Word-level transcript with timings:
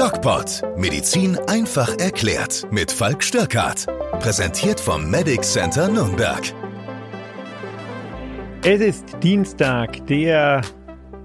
DocPod. 0.00 0.62
Medizin 0.78 1.36
einfach 1.46 1.98
erklärt. 1.98 2.66
Mit 2.70 2.90
Falk 2.90 3.22
Störkart. 3.22 3.84
Präsentiert 4.18 4.80
vom 4.80 5.10
Medic 5.10 5.42
Center 5.42 5.88
Nürnberg. 5.88 6.40
Es 8.64 8.80
ist 8.80 9.04
Dienstag, 9.22 10.06
der 10.06 10.62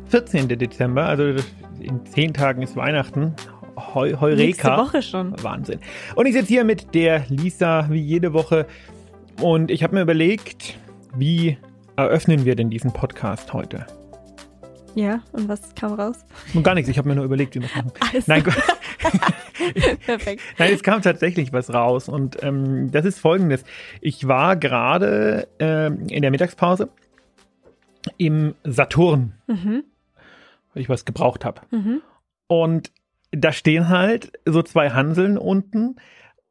14. 0.09 0.49
Dezember, 0.49 1.05
also 1.05 1.41
in 1.79 2.05
zehn 2.05 2.33
Tagen 2.33 2.63
ist 2.63 2.75
Weihnachten. 2.75 3.33
Heu 3.77 4.13
Heureka. 4.19 4.35
Nächste 4.35 4.67
Woche 4.71 5.01
schon. 5.01 5.41
Wahnsinn. 5.41 5.79
Und 6.15 6.25
ich 6.25 6.33
sitze 6.33 6.49
hier 6.49 6.65
mit 6.65 6.93
der 6.93 7.23
Lisa 7.29 7.87
wie 7.89 8.01
jede 8.01 8.33
Woche 8.33 8.67
und 9.39 9.71
ich 9.71 9.83
habe 9.83 9.95
mir 9.95 10.01
überlegt, 10.01 10.77
wie 11.15 11.57
eröffnen 11.95 12.43
wir 12.43 12.57
denn 12.57 12.69
diesen 12.69 12.91
Podcast 12.91 13.53
heute? 13.53 13.87
Ja, 14.95 15.21
und 15.33 15.47
was 15.49 15.75
kam 15.75 15.93
raus? 15.93 16.25
Und 16.53 16.63
gar 16.63 16.73
nichts, 16.73 16.89
ich 16.89 16.97
habe 16.97 17.09
mir 17.09 17.15
nur 17.15 17.25
überlegt, 17.25 17.53
wie 17.55 17.61
wir 17.61 17.67
das 17.67 17.75
machen. 17.75 17.91
Alles. 18.11 18.27
Nein, 18.27 18.43
Perfekt. 20.05 20.41
Nein, 20.57 20.73
es 20.73 20.83
kam 20.83 21.01
tatsächlich 21.01 21.51
was 21.53 21.73
raus 21.73 22.07
und 22.09 22.41
ähm, 22.43 22.91
das 22.91 23.05
ist 23.05 23.19
folgendes. 23.19 23.63
Ich 24.01 24.27
war 24.27 24.55
gerade 24.55 25.47
ähm, 25.59 26.07
in 26.07 26.21
der 26.21 26.31
Mittagspause 26.31 26.89
im 28.17 28.55
Saturn, 28.63 29.33
Mhm. 29.47 29.83
weil 30.73 30.81
ich 30.81 30.89
was 30.89 31.05
gebraucht 31.05 31.43
habe. 31.45 31.61
Mhm. 31.71 32.01
Und 32.47 32.91
da 33.31 33.51
stehen 33.51 33.89
halt 33.89 34.31
so 34.45 34.61
zwei 34.61 34.91
Hanseln 34.91 35.37
unten 35.37 35.95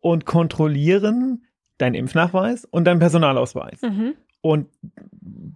und 0.01 0.27
kontrollieren 0.27 1.45
deinen 1.79 1.95
Impfnachweis 1.95 2.65
und 2.65 2.85
deinen 2.85 2.99
Personalausweis. 3.01 3.81
Mhm. 3.83 4.15
Und 4.45 4.69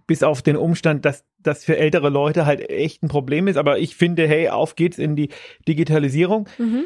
bis 0.07 0.23
auf 0.23 0.41
den 0.41 0.55
Umstand, 0.57 1.05
dass 1.05 1.23
das 1.37 1.63
für 1.63 1.77
ältere 1.77 2.09
Leute 2.09 2.47
halt 2.47 2.71
echt 2.71 3.03
ein 3.03 3.07
Problem 3.07 3.47
ist, 3.47 3.55
aber 3.55 3.77
ich 3.77 3.95
finde, 3.95 4.27
hey, 4.27 4.49
auf 4.49 4.75
geht's 4.75 4.97
in 4.97 5.15
die 5.15 5.29
Digitalisierung, 5.67 6.49
Mhm. 6.57 6.85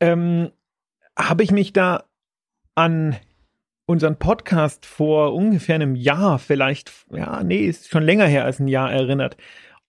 ähm, 0.00 0.50
habe 1.16 1.44
ich 1.44 1.52
mich 1.52 1.72
da 1.72 2.06
an 2.74 3.14
unseren 3.86 4.18
Podcast 4.18 4.84
vor 4.84 5.32
ungefähr 5.32 5.76
einem 5.76 5.94
Jahr, 5.94 6.40
vielleicht, 6.40 6.90
ja, 7.12 7.44
nee, 7.44 7.60
ist 7.60 7.88
schon 7.88 8.02
länger 8.02 8.26
her 8.26 8.44
als 8.44 8.58
ein 8.58 8.66
Jahr 8.66 8.90
erinnert. 8.92 9.36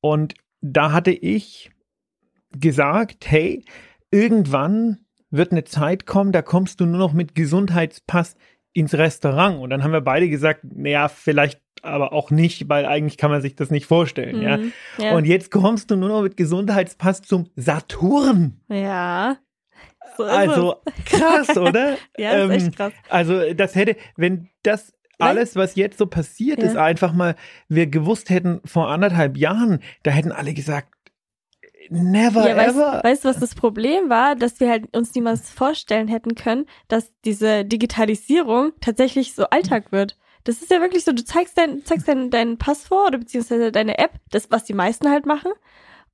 Und 0.02 0.36
da 0.62 0.92
hatte 0.92 1.12
ich 1.12 1.72
gesagt, 2.52 3.26
hey, 3.32 3.66
irgendwann 4.12 5.00
wird 5.32 5.52
eine 5.52 5.64
Zeit 5.64 6.06
kommen, 6.06 6.32
da 6.32 6.44
kommst 6.44 6.80
du 6.80 6.86
nur 6.86 7.00
noch 7.00 7.14
mit 7.14 7.34
Gesundheitspass 7.34 8.36
ins 8.74 8.94
Restaurant. 8.94 9.60
Und 9.60 9.70
dann 9.70 9.84
haben 9.84 9.92
wir 9.92 10.02
beide 10.02 10.30
gesagt, 10.30 10.62
naja, 10.64 11.08
vielleicht 11.08 11.62
aber 11.82 12.12
auch 12.14 12.30
nicht, 12.30 12.68
weil 12.70 12.86
eigentlich 12.86 13.18
kann 13.18 13.32
man 13.32 13.42
sich 13.42 13.56
das 13.56 13.72
nicht 13.72 13.86
vorstellen, 13.86 14.42
ja. 14.42 14.58
Mhm. 14.58 14.74
Ja. 14.98 15.16
Und 15.16 15.26
jetzt 15.26 15.50
kommst 15.50 15.90
du 15.92 15.96
nur 15.96 16.10
noch 16.10 16.22
mit 16.22 16.36
Gesundheitspass 16.38 17.22
zum 17.22 17.50
Saturn. 17.56 18.60
ja. 18.70 19.38
So 20.18 20.26
ist 20.26 20.32
Also 20.32 20.76
krass, 21.06 21.56
oder? 21.56 21.96
ja, 22.18 22.32
ist 22.32 22.44
ähm, 22.44 22.52
echt 22.52 22.76
krass. 22.76 22.92
Also 23.08 23.54
das 23.54 23.76
hätte, 23.76 23.96
wenn 24.18 24.50
das 24.64 24.94
alles, 25.18 25.56
was 25.56 25.76
jetzt 25.76 25.98
so 25.98 26.08
passiert 26.08 26.62
Ja. 26.62 26.68
ist, 26.68 26.76
einfach 26.76 27.14
mal 27.14 27.36
wir 27.70 27.88
gewusst 27.88 28.30
hätten 28.30 28.60
vor 28.66 28.90
anderthalb 28.90 29.38
Jahren, 29.38 29.80
da 30.04 30.12
hätten 30.12 30.32
alle 30.34 30.54
gesagt, 30.54 30.94
never 31.90 32.48
Ja, 32.50 32.56
weißt, 32.56 32.76
ever. 32.78 33.02
weißt 33.04 33.26
du, 33.26 33.30
was 33.30 33.40
das 33.40 33.56
Problem 33.56 34.10
war? 34.10 34.36
Dass 34.36 34.60
wir 34.60 34.70
halt 34.70 34.96
uns 34.96 35.14
niemals 35.16 35.50
vorstellen 35.50 36.08
hätten 36.08 36.36
können, 36.36 36.66
dass 36.88 37.12
diese 37.26 37.66
Digitalisierung 37.66 38.72
tatsächlich 38.82 39.34
so 39.34 39.46
Alltag 39.50 39.92
wird. 39.92 40.18
Das 40.44 40.62
ist 40.62 40.72
ja 40.72 40.80
wirklich 40.82 41.04
so, 41.04 41.12
du 41.12 41.24
zeigst 41.24 41.58
dein, 41.58 41.84
zeigst 41.86 42.08
dein, 42.08 42.30
dein 42.30 42.58
Pass 42.58 42.88
vor 42.88 43.08
oder 43.08 43.18
beziehungsweise 43.18 43.72
deine 43.72 43.98
App, 43.98 44.12
das, 44.32 44.50
was 44.52 44.64
die 44.64 44.74
meisten 44.74 45.10
halt 45.10 45.26
machen. 45.26 45.52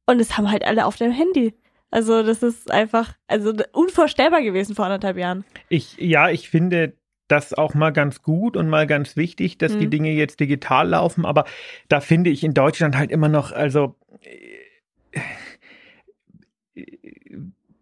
Und 0.05 0.19
das 0.19 0.37
haben 0.37 0.51
halt 0.51 0.65
alle 0.65 0.85
auf 0.85 0.95
dem 0.97 1.11
Handy. 1.11 1.53
Also 1.91 2.23
das 2.23 2.43
ist 2.43 2.71
einfach, 2.71 3.13
also 3.27 3.53
unvorstellbar 3.71 4.41
gewesen 4.41 4.75
vor 4.75 4.85
anderthalb 4.85 5.17
Jahren. 5.17 5.45
Ich, 5.69 5.95
ja, 5.97 6.29
ich 6.29 6.49
finde 6.49 6.93
das 7.27 7.53
auch 7.53 7.73
mal 7.73 7.91
ganz 7.91 8.21
gut 8.21 8.57
und 8.57 8.67
mal 8.69 8.85
ganz 8.85 9.15
wichtig, 9.15 9.57
dass 9.57 9.77
die 9.77 9.85
Mhm. 9.85 9.91
Dinge 9.91 10.11
jetzt 10.11 10.39
digital 10.39 10.89
laufen, 10.89 11.25
aber 11.25 11.45
da 11.87 12.01
finde 12.01 12.29
ich 12.29 12.43
in 12.43 12.53
Deutschland 12.53 12.97
halt 12.97 13.09
immer 13.11 13.29
noch, 13.29 13.51
also 13.51 13.95
äh, 14.21 15.19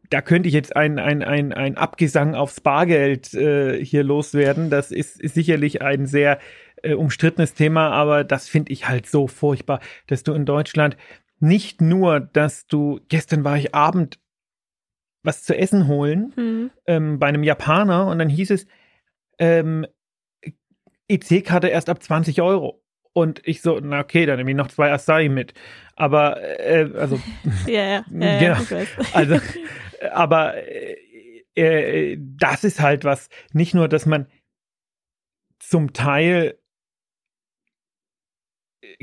da 0.09 0.22
könnte 0.22 0.48
ich 0.48 0.54
jetzt 0.54 0.76
ein, 0.76 1.00
ein, 1.00 1.24
ein, 1.24 1.54
ein 1.54 1.78
Abgesang 1.78 2.36
aufs 2.36 2.62
Bargeld 2.62 3.34
äh, 3.34 3.84
hier 3.84 4.04
loswerden. 4.04 4.70
Das 4.70 4.92
ist, 4.92 5.20
ist 5.20 5.34
sicherlich 5.34 5.81
ein 5.81 6.06
sehr 6.06 6.40
äh, 6.84 6.94
umstrittenes 6.94 7.56
Thema, 7.56 7.90
aber 7.90 8.24
das 8.24 8.48
finde 8.48 8.72
ich 8.72 8.88
halt 8.88 9.08
so 9.08 9.28
furchtbar, 9.28 9.80
dass 10.08 10.24
du 10.24 10.34
in 10.34 10.46
Deutschland 10.46 10.98
nicht 11.40 11.81
nur, 11.81 12.20
dass 12.20 12.68
du, 12.68 13.00
gestern 13.09 13.44
war 13.44 13.58
ich 13.58 13.74
Abend 13.74 14.20
was 15.24 15.44
zu 15.44 15.58
essen 15.58 15.88
holen, 15.88 16.34
Hm. 16.36 16.72
ähm, 16.86 17.20
bei 17.20 17.28
einem 17.28 17.44
Japaner 17.44 18.08
und 18.08 18.20
dann 18.20 18.30
hieß 18.30 18.52
es, 18.52 18.68
ähm, 19.40 19.88
EC-Karte 21.08 21.68
erst 21.68 21.90
ab 21.90 22.04
20 22.04 22.42
Euro. 22.42 22.84
Und 23.14 23.42
ich 23.46 23.62
so, 23.62 23.80
na 23.81 24.00
okay, 24.00 24.25
dann 24.25 24.38
nehme 24.38 24.52
ich 24.52 24.58
noch 24.58 24.70
zwei 24.70 24.92
Acai 24.92 25.30
mit. 25.30 25.54
Aber, 25.96 26.42
äh, 26.59 26.90
also, 26.96 27.20
Ja, 27.68 27.84
ja, 27.84 28.04
ja, 28.09 28.59
Genau. 28.68 28.81
also, 29.14 29.40
aber 30.12 30.56
äh, 30.56 30.96
äh, 31.56 32.18
das 32.20 32.64
ist 32.64 32.80
halt 32.80 33.04
was, 33.04 33.30
nicht 33.54 33.74
nur, 33.74 33.88
dass 33.88 34.06
man 34.06 34.28
zum 35.59 35.94
Teil 35.94 36.58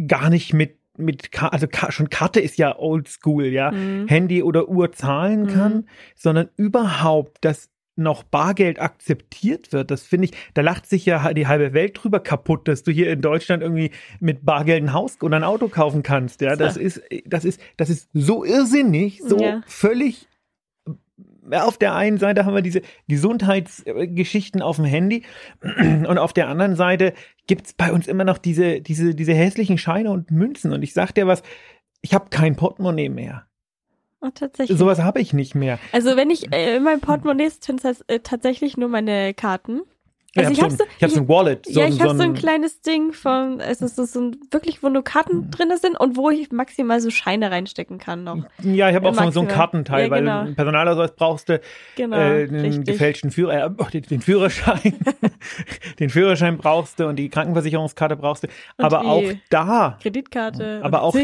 gar 0.07 0.31
nicht 0.31 0.53
mit, 0.53 0.79
mit, 0.99 1.31
also 1.43 1.67
schon 1.91 2.11
Karte 2.11 2.41
ist 2.41 2.59
ja 2.59 2.77
oldschool, 2.79 3.47
ja. 3.47 3.71
Hm. 3.71 4.07
Handy 4.09 4.43
oder 4.43 4.69
Uhr 4.69 4.93
zahlen 4.93 5.47
kann, 5.47 5.75
Mhm. 5.77 5.89
sondern 6.17 6.51
überhaupt, 6.57 7.45
dass 7.45 7.71
noch 8.01 8.23
Bargeld 8.25 8.81
akzeptiert 8.81 9.73
wird. 9.73 9.91
Das 9.91 10.03
finde 10.03 10.27
ich, 10.27 10.33
da 10.55 10.63
lacht 10.63 10.87
sich 10.87 11.07
ja 11.07 11.33
die 11.33 11.47
halbe 11.47 11.73
Welt 11.73 11.99
drüber 12.03 12.21
kaputt, 12.21 12.67
dass 12.67 12.83
du 12.83 12.91
hier 12.91 13.11
in 13.13 13.21
Deutschland 13.21 13.63
irgendwie 13.63 13.91
mit 14.19 14.45
Bargeld 14.45 14.83
ein 14.83 14.93
Haus 14.93 15.19
oder 15.23 15.37
ein 15.37 15.45
Auto 15.45 15.69
kaufen 15.69 16.03
kannst. 16.03 16.41
Ja, 16.41 16.57
das 16.57 16.77
ist, 16.77 17.03
das 17.27 17.45
ist, 17.45 17.61
das 17.77 17.91
ist 17.91 18.09
so 18.13 18.45
irrsinnig, 18.45 19.21
so 19.25 19.39
Ja. 19.41 19.61
völlig. 19.67 20.27
Ja, 21.51 21.65
Auf 21.65 21.79
der 21.79 21.95
einen 21.95 22.19
Seite 22.19 22.45
haben 22.45 22.55
wir 22.55 22.63
diese 22.63 22.83
Gesundheitsgeschichten 23.09 24.63
auf 24.63 24.77
dem 24.77 24.85
Handy 24.85 25.23
und 26.07 26.19
auf 26.19 26.33
der 26.33 26.49
anderen 26.49 26.77
Seite 26.77 27.13
gibt's 27.47 27.73
bei 27.73 27.93
uns 27.93 28.07
immer 28.07 28.25
noch 28.25 28.39
diese, 28.39 28.81
diese, 28.81 29.15
diese 29.15 29.35
hässlichen 29.35 29.79
Scheine 29.79 30.11
und 30.11 30.31
Münzen. 30.31 30.73
Und 30.73 30.83
ich 30.83 30.93
sag 30.93 31.13
dir 31.13 31.27
was, 31.27 31.43
ich 32.03 32.15
habe 32.15 32.27
kein 32.31 32.57
Portemonnaie 32.57 33.09
mehr. 33.09 33.47
Oh, 34.23 34.29
tatsächlich. 34.35 34.77
Sowas 34.79 35.01
habe 35.01 35.21
ich 35.21 35.33
nicht 35.33 35.55
mehr. 35.55 35.79
Also 35.93 36.17
wenn 36.17 36.29
ich 36.31 36.53
äh, 36.53 36.77
in 36.77 36.83
meinem 36.83 37.01
Portemonnaie 37.01 37.49
sind 37.49 37.85
es 37.85 38.03
äh, 38.03 38.21
tatsächlich 38.21 38.77
nur 38.77 38.89
meine 38.89 39.33
Karten. 39.35 39.81
Also 40.37 40.53
ich 40.53 40.61
habe 40.63 40.71
hab 40.73 40.79
so, 40.79 40.85
ich 40.97 41.03
hab 41.03 41.11
so 41.11 41.21
ein 41.23 41.29
Wallet. 41.29 41.67
So, 41.67 41.81
ja, 41.81 41.89
ich 41.89 41.95
so 41.95 42.01
habe 42.05 42.15
so 42.17 42.23
ein 42.23 42.31
ein- 42.31 42.35
kleines 42.35 42.83
Ding 42.83 43.13
von, 43.13 43.59
es 43.59 43.81
ist 43.83 43.97
so, 43.97 44.21
ein, 44.21 44.37
wirklich, 44.53 44.81
wo 44.81 44.89
nur 44.89 45.03
Karten 45.03 45.39
Mhm. 45.47 45.51
drinne 45.51 45.77
sind 45.79 45.99
und 45.99 46.17
wo 46.17 46.31
ich 46.31 46.53
maximal 46.53 47.01
so 47.01 47.11
Scheine 47.11 47.51
reinstecken 47.51 47.99
kann 47.99 48.23
noch. 48.23 48.37
Ja, 48.63 48.89
ich 48.91 48.95
habe 48.95 49.09
auch 49.09 49.15
so, 49.15 49.19
so 49.19 49.41
ein 49.41 49.47
Maximal. 49.47 49.49
Kartenteil, 49.49 50.05
Ja, 50.05 50.11
weil 50.11 50.21
genau. 50.21 50.41
einen 50.43 50.55
Personalausweis 50.55 51.17
brauchst 51.17 51.49
du, 51.49 51.61
Genau, 51.97 52.17
äh, 52.17 52.45
einen 52.45 52.61
richtig. 52.61 52.85
gefälschten 52.87 53.33
Führer, 53.33 53.65
äh, 53.67 53.71
oh, 53.77 53.85
den, 53.93 54.03
den 54.03 54.21
Führerschein, 54.21 54.95
den 55.99 56.11
Führerschein 56.11 56.59
brauchst 56.59 57.01
du 57.01 57.07
und 57.09 57.17
die 57.17 57.29
Krankenversicherungskarte 57.29 58.17
brauchst 58.17 58.45
du. 58.45 58.49
Und 58.77 58.85
aber 58.85 59.01
auch 59.05 59.25
da, 59.49 59.99
Kreditkarte, 60.01 60.81
Aber 60.85 61.03
auch- 61.03 61.15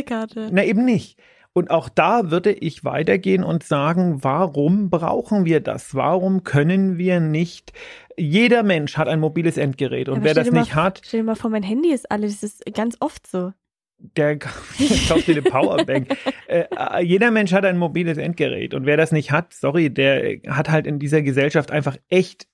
na 0.51 0.65
eben 0.65 0.85
nicht. 0.85 1.17
Und 1.57 1.71
auch 1.71 1.89
da 1.89 2.31
würde 2.31 2.53
ich 2.53 2.85
weitergehen 2.85 3.43
und 3.43 3.63
sagen, 3.63 4.23
warum 4.23 4.91
brauchen 4.91 5.47
wir 5.47 5.61
das? 5.61 5.95
Warum 5.95 6.45
können 6.45 6.99
wir 6.99 7.19
nicht? 7.19 7.73
Jeder 8.19 8.63
Mensch 8.63 8.99
hat 8.99 9.09
ein 9.09 9.21
mobiles 9.21 9.57
Endgerät 9.57 10.11
und 10.11 10.17
Aber 10.17 10.25
wer 10.27 10.35
das 10.35 10.51
nicht 10.51 10.75
mal, 10.75 10.85
hat, 10.85 11.01
Stell 11.03 11.21
dir 11.21 11.25
mal 11.25 11.35
vor, 11.35 11.49
mein 11.49 11.63
Handy 11.63 11.95
ist 11.95 12.11
alles, 12.11 12.43
das 12.43 12.61
ist 12.61 12.75
ganz 12.75 12.99
oft 13.01 13.27
so. 13.27 13.55
der 13.97 14.39
kauft 14.39 15.29
dir 15.29 15.33
eine 15.33 15.41
Powerbank. 15.41 16.15
äh, 16.47 16.65
äh, 16.71 17.03
jeder 17.03 17.31
Mensch 17.31 17.55
hat 17.55 17.65
ein 17.65 17.79
mobiles 17.79 18.19
Endgerät 18.19 18.75
und 18.75 18.85
wer 18.85 18.99
das 18.99 19.11
nicht 19.11 19.33
hat, 19.33 19.55
sorry, 19.55 19.89
der 19.89 20.41
hat 20.49 20.69
halt 20.69 20.87
in 20.87 20.99
dieser 20.99 21.23
Gesellschaft 21.23 21.71
einfach 21.71 21.97
echt 22.11 22.49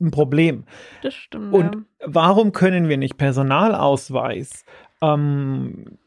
ein 0.00 0.10
Problem. 0.10 0.64
Das 1.02 1.12
stimmt. 1.12 1.52
Und 1.52 1.74
ja. 1.74 1.82
warum 2.06 2.52
können 2.52 2.88
wir 2.88 2.96
nicht 2.96 3.18
Personalausweis, 3.18 4.64
ähm, 5.02 5.98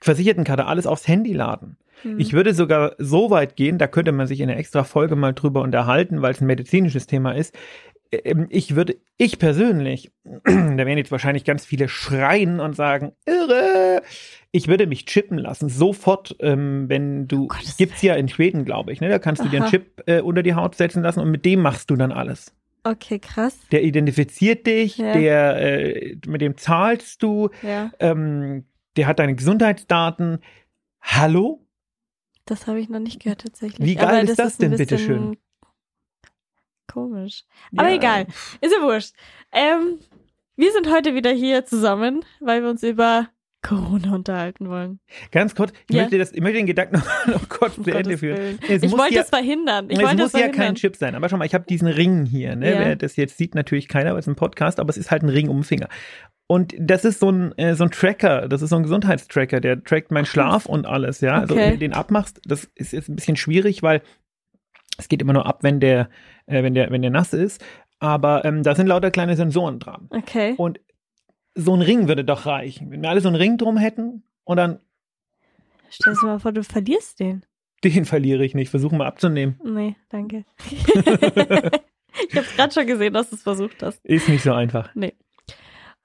Versichertenkarte, 0.00 0.66
alles 0.66 0.86
aufs 0.86 1.06
Handy 1.08 1.32
laden? 1.32 1.76
Hm. 2.02 2.18
Ich 2.18 2.32
würde 2.32 2.54
sogar 2.54 2.94
so 2.98 3.30
weit 3.30 3.56
gehen, 3.56 3.78
da 3.78 3.86
könnte 3.86 4.12
man 4.12 4.26
sich 4.26 4.40
in 4.40 4.48
einer 4.48 4.58
extra 4.58 4.84
Folge 4.84 5.16
mal 5.16 5.32
drüber 5.32 5.62
unterhalten, 5.62 6.22
weil 6.22 6.32
es 6.32 6.40
ein 6.40 6.46
medizinisches 6.46 7.06
Thema 7.06 7.32
ist. 7.32 7.54
Ähm, 8.10 8.46
Ich 8.48 8.74
würde, 8.74 8.96
ich 9.18 9.38
persönlich, 9.38 10.10
da 10.44 10.52
werden 10.78 10.98
jetzt 10.98 11.12
wahrscheinlich 11.12 11.44
ganz 11.44 11.64
viele 11.66 11.88
schreien 11.88 12.58
und 12.58 12.74
sagen, 12.74 13.12
irre, 13.26 14.02
ich 14.50 14.66
würde 14.66 14.86
mich 14.86 15.04
chippen 15.06 15.36
lassen, 15.38 15.68
sofort, 15.68 16.34
ähm, 16.40 16.88
wenn 16.88 17.28
du, 17.28 17.48
Gottes 17.48 17.76
gibt's 17.76 18.00
ja 18.02 18.14
in 18.14 18.28
Schweden, 18.28 18.64
glaube 18.64 18.92
ich, 18.92 19.00
ne? 19.00 19.08
da 19.10 19.18
kannst 19.18 19.44
du 19.44 19.48
dir 19.48 19.56
einen 19.58 19.64
Aha. 19.64 19.70
Chip 19.70 20.02
äh, 20.06 20.20
unter 20.22 20.42
die 20.42 20.54
Haut 20.54 20.74
setzen 20.74 21.02
lassen 21.02 21.20
und 21.20 21.30
mit 21.30 21.44
dem 21.44 21.60
machst 21.60 21.90
du 21.90 21.96
dann 21.96 22.12
alles. 22.12 22.54
Okay, 22.82 23.18
krass. 23.18 23.58
Der 23.72 23.82
identifiziert 23.84 24.66
dich, 24.66 24.96
Ja. 24.96 25.12
der, 25.12 25.56
äh, 25.60 26.16
mit 26.26 26.40
dem 26.40 26.56
zahlst 26.56 27.22
du, 27.22 27.50
Ja. 27.62 27.92
ähm, 28.00 28.64
der 28.96 29.06
hat 29.06 29.18
deine 29.18 29.34
Gesundheitsdaten. 29.34 30.42
Hallo? 31.00 31.66
Das 32.44 32.66
habe 32.66 32.80
ich 32.80 32.88
noch 32.88 32.98
nicht 32.98 33.22
gehört 33.22 33.42
tatsächlich. 33.42 33.86
Wie 33.86 33.94
geil 33.94 34.28
ist 34.28 34.38
das 34.38 34.58
ein 34.58 34.62
denn, 34.62 34.70
bisschen 34.72 34.86
bitteschön? 34.86 35.36
Komisch. 36.86 37.44
Aber 37.76 37.88
Ja. 37.88 37.94
egal. 37.94 38.26
Ist 38.60 38.74
ja 38.74 38.82
wurscht. 38.82 39.14
Ähm, 39.52 40.00
wir 40.56 40.72
sind 40.72 40.90
heute 40.90 41.14
wieder 41.14 41.30
hier 41.30 41.64
zusammen, 41.64 42.24
weil 42.40 42.62
wir 42.62 42.70
uns 42.70 42.82
über 42.82 43.28
Corona 43.62 44.14
unterhalten 44.14 44.68
wollen. 44.68 45.00
Ganz 45.32 45.54
kurz, 45.54 45.72
ich, 45.88 45.96
Ja. 45.96 46.02
möchte, 46.02 46.18
das, 46.18 46.32
ich 46.32 46.40
möchte 46.40 46.58
den 46.58 46.66
Gedanken 46.66 46.96
noch, 46.96 47.26
noch 47.26 47.48
kurz 47.48 47.74
zu 47.74 47.90
Ende 47.90 48.16
führen. 48.18 48.58
Ich 48.68 48.90
wollte 48.92 49.14
ja- 49.14 49.22
es 49.22 49.28
verhindern. 49.28 49.86
Ich 49.90 49.98
es 49.98 50.02
wollte 50.04 50.16
muss 50.16 50.26
es 50.28 50.32
ja 50.32 50.38
verhindern. 50.40 50.66
kein 50.66 50.74
Chip 50.76 50.96
sein. 50.96 51.14
Aber 51.14 51.28
schau 51.28 51.36
mal, 51.36 51.44
ich 51.44 51.54
habe 51.54 51.64
diesen 51.68 51.88
Ring 51.88 52.24
hier. 52.26 52.56
Ne? 52.56 52.72
Ja. 52.72 52.78
Wer 52.80 52.96
das 52.96 53.16
jetzt 53.16 53.36
sieht, 53.38 53.54
natürlich 53.54 53.88
keiner, 53.88 54.12
weil 54.12 54.20
es 54.20 54.26
ist 54.26 54.32
ein 54.32 54.36
Podcast, 54.36 54.80
aber 54.80 54.90
es 54.90 54.96
ist 54.96 55.10
halt 55.10 55.22
ein 55.22 55.28
Ring 55.28 55.48
um 55.48 55.58
den 55.58 55.64
Finger. 55.64 55.88
Und 56.46 56.74
das 56.78 57.04
ist 57.04 57.20
so 57.20 57.30
ein, 57.30 57.56
äh, 57.58 57.74
so 57.74 57.84
ein 57.84 57.90
Tracker, 57.90 58.48
das 58.48 58.62
ist 58.62 58.70
so 58.70 58.76
ein 58.76 58.82
Gesundheitstracker, 58.82 59.60
der 59.60 59.84
trackt 59.84 60.10
meinen 60.10 60.26
Schlaf 60.26 60.66
und 60.66 60.86
alles, 60.86 61.20
ja. 61.20 61.34
Also 61.38 61.54
Okay. 61.54 61.64
wenn 61.64 61.72
du 61.74 61.78
den 61.78 61.92
abmachst, 61.92 62.40
das 62.44 62.64
ist 62.74 62.92
jetzt 62.92 63.08
ein 63.08 63.14
bisschen 63.16 63.36
schwierig, 63.36 63.82
weil 63.82 64.02
es 64.98 65.08
geht 65.08 65.22
immer 65.22 65.32
nur 65.32 65.46
ab, 65.46 65.58
wenn 65.62 65.80
der, 65.80 66.08
äh, 66.46 66.62
wenn 66.62 66.74
der, 66.74 66.90
wenn 66.90 67.02
der 67.02 67.10
nass 67.10 67.32
ist. 67.32 67.64
Aber 68.00 68.44
ähm, 68.46 68.62
da 68.62 68.74
sind 68.74 68.86
lauter 68.86 69.10
kleine 69.10 69.36
Sensoren 69.36 69.78
dran. 69.78 70.08
Okay. 70.10 70.54
Und 70.56 70.80
so 71.54 71.74
ein 71.74 71.82
Ring 71.82 72.08
würde 72.08 72.24
doch 72.24 72.46
reichen. 72.46 72.90
Wenn 72.90 73.02
wir 73.02 73.10
alle 73.10 73.20
so 73.20 73.28
einen 73.28 73.36
Ring 73.36 73.58
drum 73.58 73.76
hätten 73.76 74.22
und 74.44 74.56
dann 74.56 74.80
Stell 75.90 76.14
dir 76.14 76.26
mal 76.26 76.38
vor, 76.38 76.52
du 76.52 76.62
verlierst 76.62 77.18
den. 77.20 77.44
den 77.82 78.04
verliere 78.04 78.44
ich 78.44 78.54
nicht. 78.54 78.70
Versuchen 78.70 78.98
wir 78.98 79.06
abzunehmen. 79.06 79.58
Nee, 79.64 79.96
danke. 80.08 80.44
ich 80.70 82.36
habe 82.36 82.46
gerade 82.56 82.72
schon 82.72 82.86
gesehen, 82.86 83.12
dass 83.12 83.30
du 83.30 83.36
es 83.36 83.42
versucht 83.42 83.82
hast. 83.82 84.04
Ist 84.04 84.28
nicht 84.28 84.42
so 84.42 84.52
einfach. 84.52 84.94
Nee. 84.94 85.14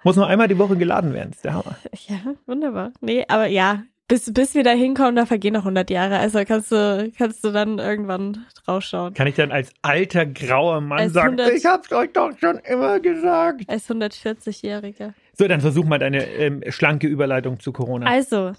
Muss 0.03 0.15
nur 0.15 0.27
einmal 0.27 0.47
die 0.47 0.57
Woche 0.57 0.75
geladen 0.75 1.13
werden. 1.13 1.31
Ist 1.31 1.45
der 1.45 1.53
Hammer. 1.53 1.77
Ja, 2.07 2.18
wunderbar. 2.45 2.91
Nee, 3.01 3.25
aber 3.27 3.48
ja, 3.48 3.83
bis, 4.07 4.31
bis 4.31 4.53
wir 4.53 4.63
da 4.63 4.71
hinkommen, 4.71 5.15
da 5.15 5.25
vergehen 5.25 5.53
noch 5.53 5.62
100 5.62 5.89
Jahre. 5.89 6.19
Also 6.19 6.44
kannst 6.45 6.71
du, 6.71 7.12
kannst 7.18 7.44
du 7.44 7.51
dann 7.51 7.80
irgendwann 7.80 8.45
rausschauen. 8.68 9.15
Kann 9.15 9.25
ich 9.25 9.36
dann 9.36 9.51
als 9.51 9.71
alter 9.81 10.27
grauer 10.27 10.81
Mann 10.81 11.00
Als 11.00 11.13
sagen, 11.13 11.39
100 11.39 11.57
ich 11.57 11.65
hab's 11.65 11.91
euch 11.91 12.12
doch 12.13 12.31
schon 12.39 12.59
immer 12.59 13.00
gesagt. 13.00 13.68
Als 13.68 13.89
140-Jähriger. 13.89 15.13
So, 15.37 15.47
dann 15.47 15.61
versuch 15.61 15.85
mal 15.85 15.99
deine 15.99 16.25
ähm, 16.25 16.63
schlanke 16.69 17.07
Überleitung 17.07 17.59
zu 17.59 17.71
Corona. 17.71 18.05
Also, 18.07 18.53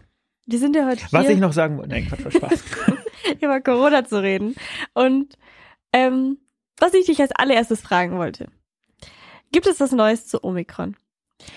wir 0.46 0.58
sind 0.58 0.76
ja 0.76 0.86
heute 0.86 1.02
Was 1.10 1.22
hier, 1.26 1.34
ich 1.34 1.40
noch 1.40 1.52
sagen 1.52 1.78
wollte, 1.78 1.90
nein, 1.90 2.06
Quatsch, 2.06 2.24
war 2.24 2.30
Spaß. 2.32 2.64
über 3.40 3.60
Corona 3.60 4.04
zu 4.04 4.22
reden. 4.22 4.54
Und 4.94 5.34
ähm, 5.92 6.38
was 6.78 6.92
ich 6.94 7.06
dich 7.06 7.20
als 7.20 7.32
allererstes 7.32 7.80
fragen 7.80 8.18
wollte. 8.18 8.48
Gibt 9.52 9.66
es 9.66 9.80
was 9.80 9.92
Neues 9.92 10.26
zu 10.26 10.44
Omikron? 10.44 10.96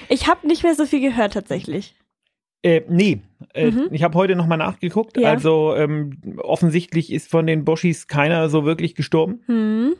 Ich 0.08 0.28
habe 0.28 0.48
nicht 0.48 0.64
mehr 0.64 0.76
so 0.76 0.86
viel 0.86 1.02
gehört 1.02 1.34
tatsächlich. 1.34 1.96
äh, 2.64 2.82
nee, 2.90 3.22
äh, 3.54 3.72
Mhm. 3.72 3.88
ich 3.92 4.04
habe 4.04 4.18
heute 4.18 4.36
nochmal 4.36 4.58
nachgeguckt. 4.58 5.18
Ja. 5.18 5.30
Also 5.30 5.76
ähm, 5.76 6.20
offensichtlich 6.38 7.12
ist 7.12 7.30
von 7.30 7.48
den 7.48 7.64
Boschis 7.66 8.08
keiner 8.08 8.50
so 8.50 8.66
wirklich 8.66 8.96
gestorben. 8.96 9.42
Hm. 9.46 9.96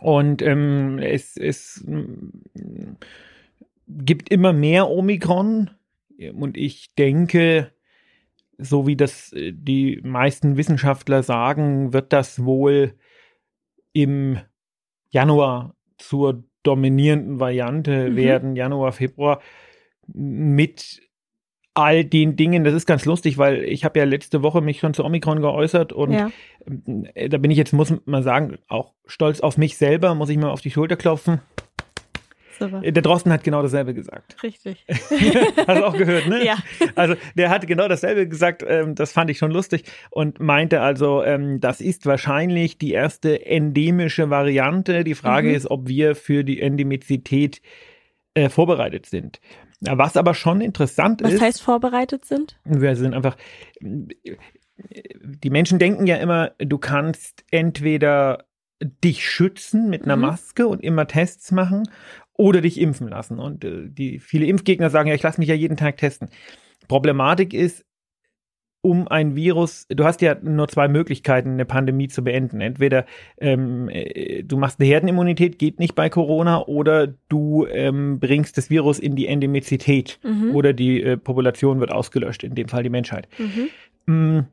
Und 0.00 0.42
ähm, 0.42 0.98
es, 0.98 1.82
mm, 1.86 2.96
gibt 3.98 4.28
immer 4.30 4.52
mehr 4.52 4.88
Omikron. 4.88 5.70
Und 6.34 6.56
ich 6.56 6.94
denke, 6.94 7.72
so 8.58 8.86
wie 8.86 8.96
das 8.96 9.32
äh, 9.32 9.52
die 9.52 10.00
meisten 10.04 10.56
Wissenschaftler 10.56 11.22
sagen, 11.22 11.92
wird 11.92 12.12
das 12.12 12.44
wohl 12.44 12.94
im 13.92 14.38
Januar 15.10 15.74
zur 15.98 16.44
dominierenden 16.62 17.40
Variante 17.40 18.10
Mhm. 18.10 18.16
werden, 18.16 18.56
Januar, 18.56 18.92
Februar, 18.92 19.40
mit 20.06 21.02
all 21.74 22.04
den 22.04 22.36
Dingen. 22.36 22.64
Das 22.64 22.74
ist 22.74 22.86
ganz 22.86 23.04
lustig, 23.04 23.38
weil 23.38 23.64
ich 23.64 23.84
habe 23.84 23.98
ja 23.98 24.04
letzte 24.04 24.42
Woche 24.42 24.60
mich 24.60 24.78
schon 24.78 24.94
zu 24.94 25.04
Omikron 25.04 25.40
geäußert 25.40 25.92
und 25.92 26.12
Ja. 26.12 26.30
äh, 27.14 27.28
da 27.28 27.38
bin 27.38 27.50
ich 27.50 27.58
jetzt, 27.58 27.72
muss 27.72 27.92
man 28.04 28.22
sagen, 28.22 28.58
auch 28.68 28.92
stolz 29.06 29.40
auf 29.40 29.56
mich 29.56 29.76
selber, 29.76 30.14
muss 30.14 30.28
ich 30.28 30.36
mal 30.36 30.50
auf 30.50 30.60
die 30.60 30.70
Schulter 30.70 30.96
klopfen. 30.96 31.40
Super. 32.70 32.82
Äh, 32.84 32.92
Der 32.92 33.02
Drosten 33.02 33.32
hat 33.32 33.44
genau 33.44 33.62
dasselbe 33.62 33.94
gesagt. 33.94 34.42
Richtig. 34.42 34.84
Hast 34.88 35.78
du 35.78 35.86
auch 35.86 35.96
gehört, 35.96 36.28
ne? 36.28 36.44
Ja. 36.44 36.56
Also 36.94 37.14
der 37.36 37.50
hat 37.50 37.66
genau 37.66 37.88
dasselbe 37.88 38.28
gesagt, 38.28 38.64
ähm, 38.66 38.94
das 38.94 39.12
fand 39.12 39.30
ich 39.30 39.38
schon 39.38 39.50
lustig 39.50 39.84
und 40.10 40.40
meinte 40.40 40.80
also, 40.80 41.22
ähm, 41.22 41.60
das 41.60 41.80
ist 41.80 42.06
wahrscheinlich 42.06 42.78
die 42.78 42.92
erste 42.92 43.44
endemische 43.46 44.30
Variante. 44.30 45.04
Die 45.04 45.14
Frage 45.14 45.48
Mhm. 45.48 45.54
ist, 45.54 45.70
ob 45.70 45.88
wir 45.88 46.14
für 46.14 46.44
die 46.44 46.60
Endemizität 46.60 47.60
äh, 48.34 48.48
vorbereitet 48.48 49.06
sind. 49.06 49.40
Was 49.80 50.16
aber 50.16 50.34
schon 50.34 50.60
interessant 50.60 51.22
Was 51.24 51.32
ist, 51.32 51.40
heißt 51.40 51.60
vorbereitet 51.62 52.24
sind? 52.24 52.56
wir 52.64 52.94
sind 52.96 53.14
einfach, 53.14 53.36
die 53.80 55.50
Menschen 55.50 55.78
denken 55.78 56.06
ja 56.06 56.16
immer, 56.16 56.52
du 56.58 56.78
kannst 56.78 57.44
entweder 57.50 58.44
dich 59.04 59.28
schützen 59.28 59.88
mit 59.90 60.04
einer 60.04 60.16
Mhm. 60.16 60.22
Maske 60.22 60.66
und 60.66 60.82
immer 60.82 61.06
Tests 61.06 61.52
machen 61.52 61.84
oder 62.34 62.60
dich 62.60 62.80
impfen 62.80 63.08
lassen. 63.08 63.38
Und 63.38 63.64
äh, 63.64 63.88
die 63.88 64.18
viele 64.18 64.46
Impfgegner 64.46 64.90
sagen 64.90 65.08
ja, 65.08 65.14
ich 65.14 65.22
lasse 65.22 65.40
mich 65.40 65.48
ja 65.48 65.54
jeden 65.54 65.76
Tag 65.76 65.96
testen. 65.96 66.28
Problematik 66.88 67.54
ist, 67.54 67.84
um 68.84 69.06
ein 69.06 69.36
Virus, 69.36 69.86
du 69.90 70.02
hast 70.04 70.22
ja 70.22 70.34
nur 70.42 70.66
zwei 70.66 70.88
Möglichkeiten, 70.88 71.50
eine 71.50 71.64
Pandemie 71.64 72.08
zu 72.08 72.24
beenden. 72.24 72.60
Entweder 72.60 73.06
ähm, 73.38 73.88
äh, 73.88 74.42
du 74.42 74.56
machst 74.56 74.80
eine 74.80 74.88
Herdenimmunität, 74.88 75.60
geht 75.60 75.78
nicht 75.78 75.94
bei 75.94 76.08
Corona, 76.08 76.66
oder 76.66 77.14
du 77.28 77.64
ähm, 77.70 78.18
bringst 78.18 78.58
das 78.58 78.70
Virus 78.70 78.98
in 78.98 79.14
die 79.14 79.28
Endemizität 79.28 80.18
Mhm. 80.24 80.52
oder 80.56 80.72
die 80.72 81.00
äh, 81.00 81.16
Population 81.16 81.78
wird 81.78 81.92
ausgelöscht, 81.92 82.42
in 82.42 82.56
dem 82.56 82.66
Fall 82.66 82.82
die 82.82 82.90
Menschheit. 82.90 83.28
Mhm. 83.38 83.68
Mm, 84.12 84.46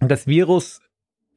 das 0.00 0.26
Virus 0.26 0.82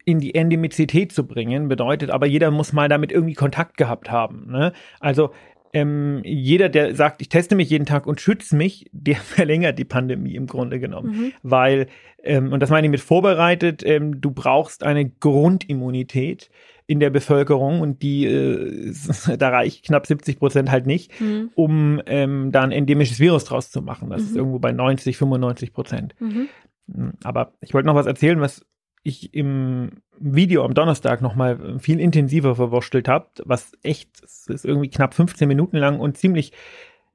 in 0.08 0.20
die 0.20 0.34
Endemizität 0.36 1.12
zu 1.12 1.28
bringen, 1.28 1.68
bedeutet 1.68 2.12
aber, 2.12 2.26
jeder 2.28 2.50
muss 2.50 2.72
mal 2.72 2.88
damit 2.88 3.12
irgendwie 3.12 3.34
Kontakt 3.34 3.76
gehabt 3.76 4.10
haben. 4.10 4.48
Ne? 4.50 4.72
Also 5.02 5.32
ähm, 5.74 6.22
jeder, 6.24 6.70
der 6.70 6.96
sagt, 6.96 7.22
ich 7.22 7.28
teste 7.28 7.56
mich 7.56 7.70
jeden 7.70 7.86
Tag 7.86 8.08
und 8.08 8.22
schütze 8.22 8.56
mich, 8.56 8.86
der 8.94 9.16
verlängert 9.18 9.78
die 9.78 9.84
Pandemie 9.84 10.36
im 10.36 10.48
Grunde 10.48 10.80
genommen. 10.80 11.10
Mhm. 11.12 11.32
Weil, 11.44 11.88
ähm, 12.24 12.54
und 12.54 12.62
das 12.62 12.70
meine 12.70 12.88
ich 12.88 12.92
mit 12.92 13.02
vorbereitet, 13.02 13.84
ähm, 13.86 14.22
du 14.22 14.32
brauchst 14.32 14.84
eine 14.84 15.10
Grundimmunität 15.10 16.50
in 16.90 17.02
der 17.02 17.10
Bevölkerung 17.10 17.82
und 17.82 18.02
die, 18.02 18.26
äh, 18.26 18.94
da 19.38 19.50
reicht 19.50 19.86
knapp 19.86 20.08
70 20.08 20.40
Prozent 20.40 20.72
halt 20.72 20.86
nicht 20.86 21.20
Mhm. 21.20 21.50
um 21.56 22.02
ähm, 22.06 22.54
da 22.54 22.64
ein 22.64 22.72
endemisches 22.72 23.20
Virus 23.20 23.44
draus 23.44 23.72
zu 23.72 23.82
machen. 23.82 24.10
Das 24.10 24.22
ist 24.22 24.32
Mhm. 24.32 24.38
irgendwo 24.38 24.60
bei 24.60 24.72
90, 24.72 25.18
95 25.18 25.74
Prozent. 25.74 26.16
Mhm. 26.22 26.48
Mm, 26.88 27.10
Aber 27.26 27.52
ich 27.60 27.74
wollte 27.74 27.88
noch 27.88 27.96
was 27.96 28.06
erzählen, 28.06 28.40
was 28.40 28.66
ich 29.08 29.34
im 29.34 30.02
Video 30.20 30.64
am 30.66 30.74
Donnerstag 30.74 31.22
nochmal 31.22 31.80
viel 31.80 32.00
intensiver 32.00 32.56
verwurstelt 32.56 33.08
habe, 33.08 33.28
was 33.46 33.72
echt, 33.84 34.24
es 34.24 34.48
ist 34.48 34.66
irgendwie 34.66 34.90
knapp 34.90 35.14
15 35.14 35.48
Minuten 35.48 35.78
lang 35.78 36.00
und 36.00 36.18
ziemlich 36.18 36.54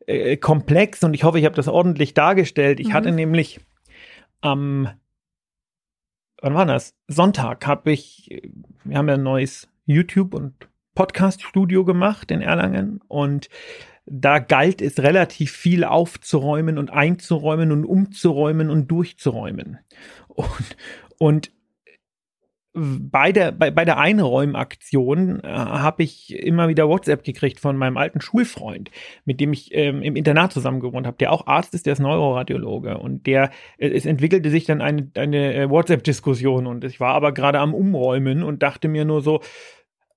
äh, 0.07 0.37
komplex 0.37 1.03
und 1.05 1.15
ich 1.15 1.25
hoffe, 1.25 1.39
ich 1.39 1.45
habe 1.45 1.55
das 1.55 1.69
ordentlich 1.69 2.15
dargestellt. 2.15 2.81
Ich 2.81 2.89
Mhm. 2.89 2.93
hatte 2.95 3.13
nämlich 3.13 3.61
am, 4.41 4.89
wann 6.41 6.55
war 6.55 6.67
das? 6.67 6.95
Sonntag 7.09 7.67
habe 7.67 7.93
ich, 7.93 8.43
wir 8.85 8.97
haben 8.97 9.09
ja 9.09 9.15
ein 9.15 9.23
neues 9.23 9.69
YouTube- 9.87 10.35
und 10.35 10.55
Podcast-Studio 10.95 11.85
gemacht 11.85 12.31
in 12.31 12.43
Erlangen 12.43 13.01
und 13.09 13.49
da 14.05 14.41
galt 14.41 14.83
es 14.83 14.99
relativ 14.99 15.53
viel 15.53 15.85
aufzuräumen 15.85 16.77
und 16.77 16.91
einzuräumen 16.91 17.71
und 17.71 17.85
umzuräumen 17.85 18.69
und 18.69 18.89
durchzuräumen. 18.89 19.79
Und, 20.29 20.77
und 21.19 21.53
bei 22.75 23.33
der, 23.33 23.53
bei, 23.53 23.71
bei 23.71 23.85
der 23.85 23.99
Einräumaktion 23.99 25.41
äh, 25.41 25.49
habe 25.49 26.03
ich 26.03 26.35
immer 26.35 26.69
wieder 26.69 26.89
WhatsApp 26.89 27.23
gekriegt 27.23 27.61
von 27.61 27.77
meinem 27.77 27.99
alten 27.99 28.23
Schulfreund, 28.23 28.91
mit 29.27 29.41
dem 29.41 29.53
ich 29.53 29.75
ähm, 29.75 30.03
im 30.03 30.17
Internat 30.17 30.53
zusammen 30.53 30.81
gewohnt 30.81 31.07
habe, 31.07 31.19
der 31.19 31.33
auch 31.33 31.47
Arzt 31.47 31.75
ist, 31.75 31.85
der 31.85 31.93
ist 31.93 31.99
Neuroradiologe. 31.99 32.97
Und 32.97 33.27
der, 33.27 33.51
äh, 33.77 33.89
es 33.89 34.07
entwickelte 34.07 34.49
sich 34.49 34.65
dann 34.65 34.81
eine, 34.81 35.11
eine 35.15 35.55
äh, 35.55 35.71
WhatsApp-Diskussion 35.71 36.67
und 36.67 36.85
ich 36.85 36.99
war 36.99 37.15
aber 37.15 37.33
gerade 37.33 37.59
am 37.59 37.75
Umräumen 37.75 38.43
und 38.43 38.63
dachte 38.63 38.89
mir 38.89 39.05
nur 39.05 39.21
so, 39.21 39.41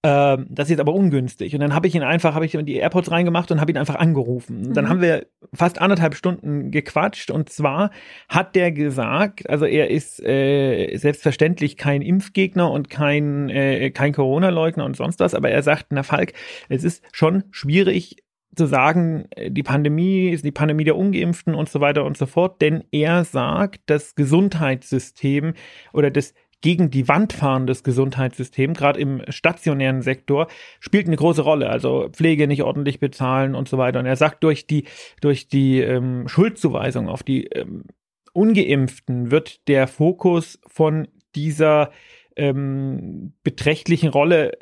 ähm, 0.05 0.45
das 0.49 0.67
ist 0.67 0.71
jetzt 0.71 0.79
aber 0.79 0.93
ungünstig. 0.93 1.55
Und 1.55 1.61
dann 1.61 1.73
habe 1.73 1.87
ich 1.87 1.95
ihn 1.95 2.03
einfach, 2.03 2.35
habe 2.35 2.45
ich 2.45 2.53
in 2.53 2.65
die 2.65 2.75
AirPods 2.75 3.09
reingemacht 3.09 3.51
und 3.51 3.59
habe 3.59 3.71
ihn 3.71 3.77
einfach 3.77 3.95
angerufen. 3.95 4.67
Und 4.67 4.77
dann 4.77 4.85
Mhm. 4.85 4.89
haben 4.89 5.01
wir 5.01 5.25
fast 5.53 5.81
anderthalb 5.81 6.13
Stunden 6.15 6.69
gequatscht. 6.69 7.31
Und 7.31 7.49
zwar 7.49 7.89
hat 8.29 8.55
der 8.55 8.71
gesagt, 8.71 9.49
also 9.49 9.65
er 9.65 9.89
ist 9.89 10.23
äh, 10.23 10.95
selbstverständlich 10.97 11.75
kein 11.77 12.03
Impfgegner 12.03 12.69
und 12.69 12.89
kein, 12.91 13.49
äh, 13.49 13.89
kein 13.89 14.13
Corona-Leugner 14.13 14.85
und 14.85 14.95
sonst 14.95 15.19
was, 15.19 15.33
aber 15.33 15.49
er 15.49 15.63
sagt, 15.63 15.87
na 15.89 16.03
Falk, 16.03 16.33
es 16.69 16.83
ist 16.83 17.03
schon 17.11 17.43
schwierig 17.51 18.17
zu 18.55 18.67
sagen, 18.67 19.25
äh, 19.31 19.51
die 19.51 19.63
Pandemie 19.63 20.29
ist 20.29 20.45
die 20.45 20.51
Pandemie 20.51 20.83
der 20.85 20.95
Ungeimpften 20.95 21.55
und 21.55 21.67
so 21.69 21.81
weiter 21.81 22.05
und 22.05 22.15
so 22.17 22.25
fort, 22.25 22.61
denn 22.61 22.83
er 22.91 23.23
sagt, 23.25 23.81
das 23.87 24.15
Gesundheitssystem 24.15 25.53
oder 25.93 26.11
das 26.11 26.33
gegen 26.65 26.89
die 26.89 27.07
Wand 27.07 27.31
fahrendes 27.31 27.83
Gesundheitssystem, 27.83 28.73
gerade 28.73 28.99
im 28.99 29.21
stationären 29.29 30.01
Sektor, 30.01 30.47
spielt 30.79 31.05
eine 31.05 31.15
große 31.15 31.43
Rolle. 31.43 31.69
Also 31.69 32.09
Pflege 32.11 32.47
nicht 32.47 32.63
ordentlich 32.63 32.99
bezahlen 32.99 33.53
und 33.53 33.69
so 33.69 33.77
weiter. 33.77 33.99
Und 33.99 34.07
er 34.07 34.15
sagt, 34.15 34.43
durch 34.43 34.65
die, 34.65 34.85
durch 35.21 35.47
die 35.47 35.79
ähm, 35.81 36.27
Schuldzuweisung 36.27 37.07
auf 37.07 37.21
die 37.21 37.45
ähm, 37.49 37.83
Ungeimpften 38.33 39.29
wird 39.29 39.67
der 39.67 39.87
Fokus 39.87 40.59
von 40.65 41.07
dieser 41.35 41.91
ähm, 42.35 43.33
beträchtlichen 43.43 44.09
Rolle 44.09 44.53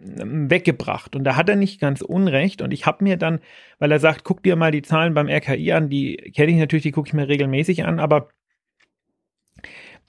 ähm, 0.00 0.50
weggebracht. 0.50 1.14
Und 1.14 1.24
da 1.24 1.36
hat 1.36 1.50
er 1.50 1.56
nicht 1.56 1.78
ganz 1.78 2.00
unrecht. 2.00 2.62
Und 2.62 2.72
ich 2.72 2.86
habe 2.86 3.04
mir 3.04 3.18
dann, 3.18 3.38
weil 3.78 3.92
er 3.92 4.00
sagt, 4.00 4.24
guck 4.24 4.42
dir 4.42 4.56
mal 4.56 4.70
die 4.70 4.80
Zahlen 4.80 5.12
beim 5.12 5.28
RKI 5.28 5.72
an, 5.72 5.90
die 5.90 6.16
kenne 6.34 6.52
ich 6.52 6.58
natürlich, 6.58 6.84
die 6.84 6.92
gucke 6.92 7.08
ich 7.08 7.12
mir 7.12 7.28
regelmäßig 7.28 7.84
an, 7.84 8.00
aber 8.00 8.30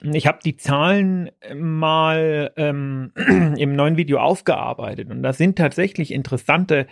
ich 0.02 0.26
habe 0.26 0.38
die 0.44 0.56
Zahlen 0.56 1.30
mal 1.54 2.52
ähm, 2.56 3.12
im 3.56 3.76
neuen 3.76 3.96
Video 3.96 4.18
aufgearbeitet 4.18 5.10
und 5.10 5.22
da 5.22 5.32
sind 5.32 5.56
tatsächlich 5.56 6.12
interessante 6.12 6.86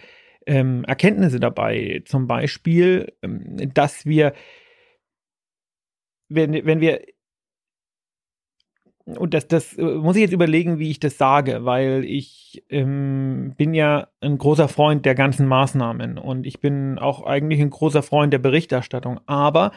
ähm, 0.47 0.85
Erkenntnisse 0.85 1.41
dabei. 1.41 2.03
Zum 2.07 2.27
Beispiel, 2.27 3.13
ähm, 3.23 3.73
dass 3.75 4.07
wir, 4.07 4.33
wenn, 6.29 6.65
wenn 6.65 6.81
wir 6.81 7.01
und 9.05 9.35
das, 9.35 9.49
das 9.49 9.77
äh, 9.77 9.83
muss 9.83 10.17
ich 10.17 10.23
jetzt 10.23 10.33
überlegen, 10.33 10.79
wie 10.79 10.91
ich 10.91 11.01
das 11.01 11.19
sage, 11.19 11.65
weil 11.65 12.05
ich 12.05 12.63
ähm, 12.69 13.55
bin 13.57 13.75
ja 13.75 14.09
ein 14.21 14.39
großer 14.39 14.69
Freund 14.69 15.05
der 15.05 15.15
ganzen 15.15 15.47
Maßnahmen 15.47 16.19
und 16.19 16.47
ich 16.47 16.61
bin 16.61 16.99
auch 16.99 17.25
eigentlich 17.25 17.61
ein 17.61 17.71
großer 17.71 18.03
Freund 18.03 18.33
der 18.33 18.39
Berichterstattung. 18.39 19.21
Aber 19.27 19.73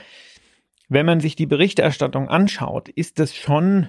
wenn 0.94 1.06
man 1.06 1.20
sich 1.20 1.36
die 1.36 1.46
Berichterstattung 1.46 2.30
anschaut, 2.30 2.90
ist 2.90 3.20
das 3.20 3.36
schon 3.36 3.88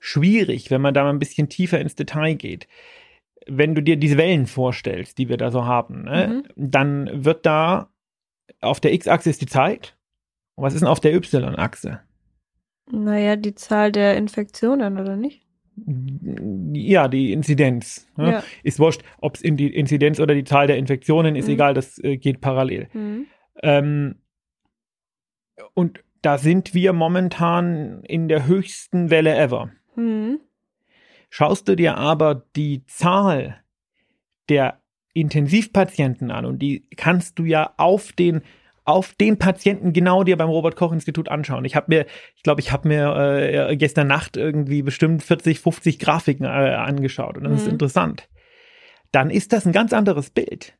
schwierig, 0.00 0.70
wenn 0.70 0.80
man 0.80 0.94
da 0.94 1.04
mal 1.04 1.10
ein 1.10 1.18
bisschen 1.18 1.48
tiefer 1.48 1.80
ins 1.80 1.94
Detail 1.94 2.34
geht. 2.34 2.66
Wenn 3.46 3.74
du 3.74 3.82
dir 3.82 3.96
diese 3.96 4.16
Wellen 4.16 4.46
vorstellst, 4.46 5.18
die 5.18 5.28
wir 5.28 5.36
da 5.36 5.50
so 5.50 5.64
haben, 5.64 6.04
ne, 6.04 6.42
mhm. 6.44 6.52
dann 6.56 7.24
wird 7.24 7.46
da 7.46 7.90
auf 8.60 8.80
der 8.80 8.92
X-Achse 8.92 9.30
ist 9.30 9.40
die 9.40 9.46
Zeit. 9.46 9.96
Und 10.56 10.64
was 10.64 10.74
ist 10.74 10.80
denn 10.80 10.88
auf 10.88 11.00
der 11.00 11.14
Y-Achse? 11.14 12.00
Naja, 12.90 13.36
die 13.36 13.54
Zahl 13.54 13.92
der 13.92 14.16
Infektionen, 14.16 14.98
oder 14.98 15.16
nicht? 15.16 15.46
Ja, 16.72 17.08
die 17.08 17.32
Inzidenz. 17.32 18.08
Ne? 18.16 18.32
Ja. 18.32 18.44
Ist 18.62 18.78
wurscht, 18.78 19.02
ob 19.20 19.36
es 19.36 19.40
in 19.40 19.56
die 19.56 19.72
Inzidenz 19.72 20.20
oder 20.20 20.34
die 20.34 20.44
Zahl 20.44 20.66
der 20.66 20.76
Infektionen 20.76 21.36
ist, 21.36 21.46
mhm. 21.46 21.54
egal, 21.54 21.74
das 21.74 21.98
äh, 22.02 22.16
geht 22.16 22.40
parallel. 22.40 22.88
Mhm. 22.92 23.26
Ähm, 23.62 24.19
und 25.74 26.02
da 26.22 26.38
sind 26.38 26.74
wir 26.74 26.92
momentan 26.92 28.02
in 28.04 28.28
der 28.28 28.46
höchsten 28.46 29.10
Welle 29.10 29.36
ever. 29.36 29.70
Mhm. 29.96 30.40
Schaust 31.30 31.68
du 31.68 31.76
dir 31.76 31.96
aber 31.96 32.46
die 32.56 32.84
Zahl 32.86 33.62
der 34.48 34.80
Intensivpatienten 35.14 36.30
an 36.30 36.44
und 36.44 36.58
die 36.60 36.86
kannst 36.96 37.38
du 37.38 37.44
ja 37.44 37.74
auf 37.76 38.12
den 38.12 38.42
auf 38.84 39.12
den 39.14 39.38
Patienten 39.38 39.92
genau 39.92 40.24
dir 40.24 40.36
beim 40.36 40.48
Robert 40.48 40.74
Koch 40.74 40.90
Institut 40.90 41.28
anschauen. 41.28 41.64
Ich 41.64 41.76
habe 41.76 41.86
mir, 41.88 42.06
ich 42.34 42.42
glaube, 42.42 42.60
ich 42.60 42.72
habe 42.72 42.88
mir 42.88 43.68
äh, 43.68 43.76
gestern 43.76 44.08
Nacht 44.08 44.36
irgendwie 44.36 44.82
bestimmt 44.82 45.22
40, 45.22 45.60
50 45.60 45.98
Grafiken 46.00 46.44
äh, 46.44 46.48
angeschaut 46.48 47.36
und 47.36 47.44
das 47.44 47.52
mhm. 47.52 47.58
ist 47.58 47.68
interessant. 47.68 48.28
Dann 49.12 49.30
ist 49.30 49.52
das 49.52 49.66
ein 49.66 49.72
ganz 49.72 49.92
anderes 49.92 50.30
Bild. 50.30 50.76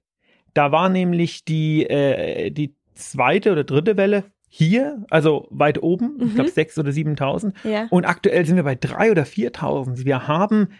Da 0.54 0.72
war 0.72 0.88
nämlich 0.88 1.44
die 1.44 1.87
die, 1.88 2.50
die 2.52 2.75
zweite 2.94 3.52
oder 3.52 3.64
dritte 3.64 3.96
Welle 3.96 4.25
hier, 4.52 5.07
also 5.11 5.47
weit 5.50 5.80
oben, 5.80 6.16
mhm. 6.16 6.26
ich 6.26 6.35
glaube 6.35 6.50
6.000 6.50 6.80
oder 6.80 6.90
7.000. 6.90 7.52
Ja. 7.62 7.87
Und 7.88 8.04
aktuell 8.04 8.45
sind 8.45 8.57
wir 8.57 8.64
bei 8.64 8.75
3.000 8.75 9.11
oder 9.12 9.23
4.000. 9.23 10.04
Wir 10.04 10.26
haben 10.26 10.71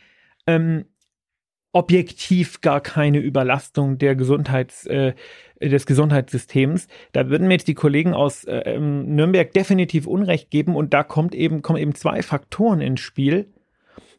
ähm, 0.49 0.87
objektiv 1.73 2.61
gar 2.62 2.81
keine 2.81 3.19
Überlastung 3.19 3.97
der 3.99 4.17
Gesundheits, 4.17 4.87
äh, 4.87 5.15
des 5.62 5.87
Gesundheitssystems. 5.87 6.89
Da 7.12 7.31
würden 7.31 7.47
mir 7.47 7.55
jetzt 7.55 7.69
die 7.69 7.75
Kollegen 7.75 8.12
aus 8.12 8.43
äh, 8.43 8.59
ähm, 8.67 9.15
Nürnberg 9.15 9.53
definitiv 9.53 10.09
Unrecht 10.09 10.50
geben 10.50 10.75
und 10.75 10.93
da 10.93 11.05
kommt 11.05 11.33
eben, 11.33 11.62
kommen 11.62 11.79
eben 11.79 11.95
zwei 11.95 12.23
Faktoren 12.23 12.81
ins 12.81 13.00
Spiel. 13.00 13.53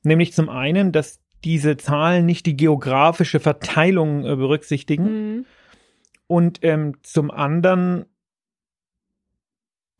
Nämlich 0.03 0.31
zum 0.31 0.47
einen, 0.47 0.93
dass 0.93 1.19
diese 1.43 1.75
Zahlen 1.75 2.25
nicht 2.25 2.45
die 2.45 2.55
geografische 2.55 3.41
Verteilung 3.41 4.25
äh, 4.25 4.35
berücksichtigen. 4.37 5.35
Mhm. 5.35 5.45
Und 6.27 6.59
ähm, 6.61 6.95
zum 7.01 7.31
anderen 7.31 8.05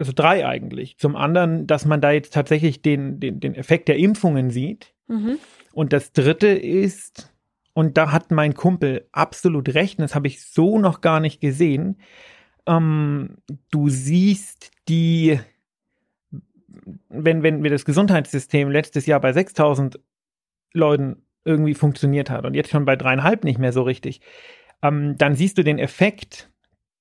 also 0.02 0.14
drei 0.14 0.48
eigentlich. 0.48 0.98
Zum 0.98 1.16
anderen, 1.16 1.68
dass 1.68 1.86
man 1.86 2.02
da 2.02 2.12
jetzt 2.12 2.34
tatsächlich 2.34 2.82
den, 2.82 3.20
den, 3.20 3.40
den 3.40 3.54
Effekt 3.54 3.88
der 3.88 3.98
Impfungen 3.98 4.50
sieht. 4.50 4.94
Mhm. 5.08 5.38
Und 5.74 5.94
das 5.94 6.12
dritte 6.12 6.48
ist, 6.48 7.32
und 7.74 7.98
da 7.98 8.12
hat 8.12 8.32
mein 8.32 8.56
Kumpel 8.56 9.08
absolut 9.12 9.76
recht, 9.76 10.00
und 10.00 10.04
das 10.04 10.16
habe 10.16 10.26
ich 10.26 10.44
so 10.44 10.80
noch 10.80 11.02
gar 11.02 11.20
nicht 11.20 11.40
gesehen, 11.40 12.00
ähm, 12.66 13.38
du 13.70 13.90
siehst 13.90 14.72
die, 14.90 15.40
wenn, 17.10 17.44
wenn 17.44 17.62
wir 17.62 17.70
das 17.70 17.86
Gesundheitssystem 17.86 18.72
letztes 18.72 19.06
Jahr 19.06 19.20
bei 19.20 19.34
6000 19.34 20.00
Leuten 20.74 21.22
irgendwie 21.46 21.76
funktioniert 21.76 22.32
hat 22.32 22.46
und 22.46 22.56
jetzt 22.56 22.72
schon 22.72 22.86
bei 22.86 22.96
dreieinhalb 22.96 23.44
nicht 23.44 23.60
mehr 23.60 23.72
so 23.72 23.84
richtig, 23.84 24.22
ähm, 24.82 25.16
dann 25.18 25.36
siehst 25.36 25.60
du 25.60 25.64
den 25.64 25.78
Effekt 25.78 26.52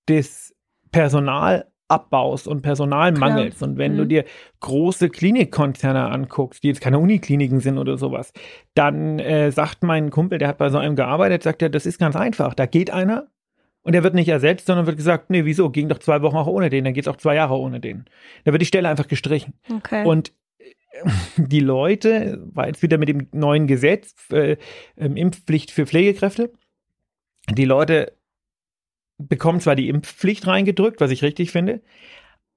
des 0.07 0.55
Personal 0.93 1.71
Abbaus 1.91 2.47
und 2.47 2.63
Personalmangels. 2.63 3.59
Klar. 3.59 3.71
Und 3.71 3.79
wenn 3.79 3.95
mhm. 3.95 3.99
du 3.99 4.05
dir 4.07 4.25
große 4.61 5.09
Klinikkonzerne 5.09 6.09
anguckst, 6.11 6.63
die 6.63 6.69
jetzt 6.69 6.81
keine 6.81 6.99
Unikliniken 6.99 7.61
sind 7.61 7.79
oder 7.79 7.99
sowas, 7.99 8.33
dann 8.75 9.19
äh, 9.19 9.51
sagt 9.51 9.83
mein 9.83 10.11
Kumpel, 10.11 10.39
der 10.39 10.49
hat 10.49 10.59
bei 10.59 10.71
so 10.71 10.79
einem 10.79 10.97
gearbeitet, 10.97 11.43
sagt 11.43 11.63
er, 11.63 11.69
das 11.69 11.87
ist 11.87 11.99
ganz 11.99 12.17
einfach. 12.17 12.55
Da 12.55 12.67
geht 12.67 12.91
einer 12.91 13.27
und 13.83 13.93
der 13.93 14.05
wird 14.05 14.15
nicht 14.15 14.29
ersetzt, 14.29 14.67
sondern 14.67 14.87
wird 14.87 14.97
gesagt, 14.97 15.31
nee, 15.31 15.45
wieso? 15.45 15.71
Ging 15.71 15.89
doch 15.89 15.99
zwei 15.99 16.23
Wochen 16.23 16.37
auch 16.37 16.47
ohne 16.47 16.71
den, 16.71 16.85
dann 16.85 16.95
geht 16.95 17.05
es 17.05 17.09
auch 17.09 17.17
zwei 17.17 17.35
Jahre 17.35 17.59
ohne 17.59 17.81
den. 17.81 18.05
Da 18.45 18.53
wird 18.53 18.63
die 18.63 18.67
Stelle 18.67 18.89
einfach 18.89 19.09
gestrichen. 19.09 19.55
Okay. 19.75 20.05
Und 20.05 20.33
äh, 20.59 21.11
die 21.37 21.61
Leute, 21.61 22.41
war 22.53 22.69
jetzt 22.69 22.83
wieder 22.83 22.99
mit 22.99 23.09
dem 23.09 23.29
neuen 23.33 23.67
Gesetz, 23.67 24.15
äh, 24.31 24.57
Impfpflicht 24.97 25.71
für 25.71 25.87
Pflegekräfte, 25.87 26.53
die 27.51 27.65
Leute 27.65 28.13
bekommen 29.29 29.61
zwar 29.61 29.77
die 29.77 29.89
Impfpflicht 29.89 30.47
reingedrückt, 30.47 31.01
was 31.01 31.11
ich 31.11 31.23
richtig 31.23 31.53
finde, 31.53 31.81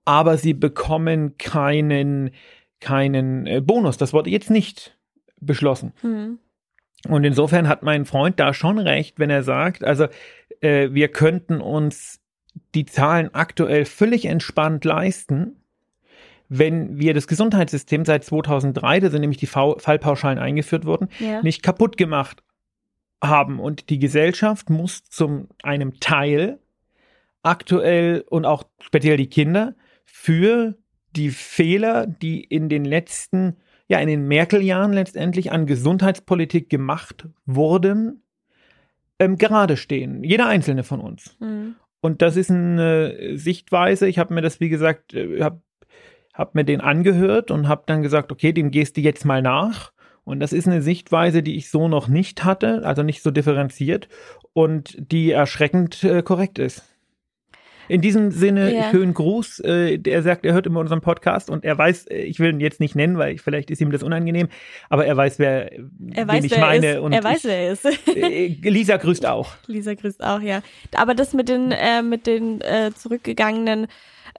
aber 0.06 0.38
sie 0.38 0.54
bekommen 0.54 1.38
keinen, 1.38 2.32
keinen 2.80 3.48
äh, 3.48 3.62
Bonus. 3.62 3.98
Das 3.98 4.14
wurde 4.14 4.30
jetzt 4.30 4.50
nicht 4.50 4.98
beschlossen. 5.40 5.94
Mhm. 6.02 6.40
Und 7.10 7.24
insofern 7.26 7.68
hat 7.68 7.84
mein 7.84 8.06
Freund 8.06 8.40
da 8.40 8.54
schon 8.54 8.80
recht, 8.80 9.20
wenn 9.20 9.30
er 9.30 9.44
sagt, 9.44 9.84
also 9.84 10.08
äh, 10.62 10.90
wir 10.92 11.10
könnten 11.10 11.60
uns 11.60 12.22
die 12.76 12.86
Zahlen 12.86 13.34
aktuell 13.34 13.86
völlig 13.86 14.26
entspannt 14.26 14.86
leisten, 14.86 15.58
wenn 16.50 17.00
wir 17.00 17.14
das 17.14 17.28
Gesundheitssystem 17.28 18.06
seit 18.06 18.24
2003, 18.24 19.00
da 19.00 19.10
sind 19.10 19.22
nämlich 19.22 19.40
die 19.40 19.48
Fallpauschalen 19.48 20.38
eingeführt 20.38 20.86
worden, 20.86 21.10
ja. 21.20 21.42
nicht 21.42 21.64
kaputt 21.64 21.98
gemacht 21.98 22.44
haben. 23.24 23.60
Und 23.60 23.90
die 23.90 24.00
Gesellschaft 24.00 24.70
muss 24.70 25.04
zum 25.04 25.48
einem 25.64 26.00
Teil 26.00 26.60
aktuell 27.42 28.24
und 28.30 28.46
auch 28.46 28.64
speziell 28.80 29.18
die 29.18 29.30
Kinder 29.30 29.76
für 30.06 30.76
die 31.16 31.30
Fehler, 31.30 32.08
die 32.08 32.44
in 32.44 32.70
den 32.70 32.86
letzten, 32.86 33.58
ja, 33.88 34.00
in 34.00 34.08
den 34.08 34.28
Merkel-Jahren 34.28 34.94
letztendlich 34.94 35.52
an 35.52 35.66
Gesundheitspolitik 35.66 36.70
gemacht 36.70 37.28
wurden, 37.46 38.24
ähm, 39.20 39.38
gerade 39.38 39.78
stehen. 39.78 40.24
Jeder 40.24 40.48
einzelne 40.48 40.84
von 40.84 41.00
uns. 41.00 41.38
Mhm. 41.40 41.76
Und 42.02 42.22
das 42.22 42.36
ist 42.36 42.52
eine 42.52 43.38
Sichtweise. 43.38 44.08
Ich 44.08 44.20
habe 44.20 44.34
mir 44.34 44.42
das, 44.42 44.60
wie 44.60 44.70
gesagt, 44.70 45.14
äh, 45.14 45.42
habe 45.42 45.62
hab 46.34 46.56
mir 46.56 46.66
den 46.66 46.82
angehört 46.82 47.52
und 47.52 47.68
habe 47.68 47.84
dann 47.86 48.02
gesagt, 48.02 48.32
okay, 48.32 48.54
dem 48.54 48.72
gehst 48.72 48.98
du 48.98 49.02
jetzt 49.02 49.24
mal 49.24 49.42
nach. 49.42 49.94
Und 50.26 50.40
das 50.40 50.54
ist 50.54 50.68
eine 50.68 50.82
Sichtweise, 50.82 51.44
die 51.44 51.58
ich 51.58 51.70
so 51.70 51.88
noch 51.88 52.08
nicht 52.08 52.44
hatte, 52.46 52.86
also 52.86 53.04
nicht 53.04 53.22
so 53.22 53.32
differenziert 53.32 54.08
und 54.54 54.96
die 55.12 55.32
erschreckend 55.32 56.04
äh, 56.04 56.24
korrekt 56.24 56.60
ist. 56.60 56.84
In 57.90 58.02
diesem 58.02 58.32
Sinne, 58.32 58.74
ja. 58.74 58.92
schönen 58.92 59.14
Gruß. 59.14 59.60
Äh, 59.60 60.00
er 60.06 60.24
sagt, 60.24 60.46
er 60.46 60.54
hört 60.54 60.66
immer 60.66 60.80
unseren 60.80 61.02
Podcast 61.02 61.50
und 61.50 61.66
er 61.66 61.78
weiß, 61.78 62.08
äh, 62.08 62.20
ich 62.20 62.40
will 62.40 62.52
ihn 62.52 62.60
jetzt 62.60 62.80
nicht 62.80 62.96
nennen, 62.96 63.18
weil 63.18 63.36
ich, 63.36 63.42
vielleicht 63.42 63.70
ist 63.72 63.82
ihm 63.82 63.92
das 63.92 64.04
unangenehm, 64.04 64.48
aber 64.90 65.06
er 65.06 65.18
weiß, 65.18 65.40
wer, 65.40 65.72
er 66.14 66.28
weiß, 66.28 66.46
ich 66.46 66.58
meine. 66.58 66.86
Er, 66.86 67.04
und 67.04 67.12
er 67.12 67.24
weiß, 67.24 67.40
ich, 67.40 67.44
wer 67.44 67.58
er 67.58 67.72
ist. 67.74 67.86
Äh, 68.08 68.48
Lisa 68.70 68.98
grüßt 68.98 69.26
auch. 69.26 69.54
Lisa 69.68 69.94
grüßt 69.94 70.24
auch, 70.24 70.40
ja. 70.40 70.62
Aber 70.96 71.14
das 71.14 71.34
mit 71.34 71.50
den, 71.50 71.72
äh, 71.72 72.02
mit 72.02 72.26
den 72.26 72.62
äh, 72.62 72.92
zurückgegangenen 72.96 73.88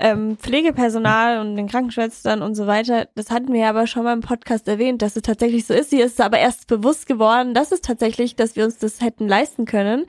ähm, 0.00 0.36
Pflegepersonal 0.38 1.40
und 1.40 1.56
den 1.56 1.68
Krankenschwestern 1.68 2.42
und 2.42 2.54
so 2.54 2.66
weiter, 2.66 3.08
das 3.14 3.30
hatten 3.30 3.52
wir 3.52 3.60
ja 3.60 3.70
aber 3.70 3.86
schon 3.86 4.04
mal 4.04 4.12
im 4.12 4.20
Podcast 4.20 4.66
erwähnt, 4.68 5.02
dass 5.02 5.16
es 5.16 5.22
tatsächlich 5.22 5.66
so 5.66 5.74
ist. 5.74 5.90
Hier 5.90 6.04
ist 6.06 6.20
aber 6.20 6.38
erst 6.38 6.66
bewusst 6.66 7.06
geworden, 7.06 7.54
dass 7.54 7.72
es 7.72 7.80
tatsächlich, 7.80 8.36
dass 8.36 8.56
wir 8.56 8.64
uns 8.64 8.78
das 8.78 9.00
hätten 9.00 9.28
leisten 9.28 9.64
können 9.66 10.06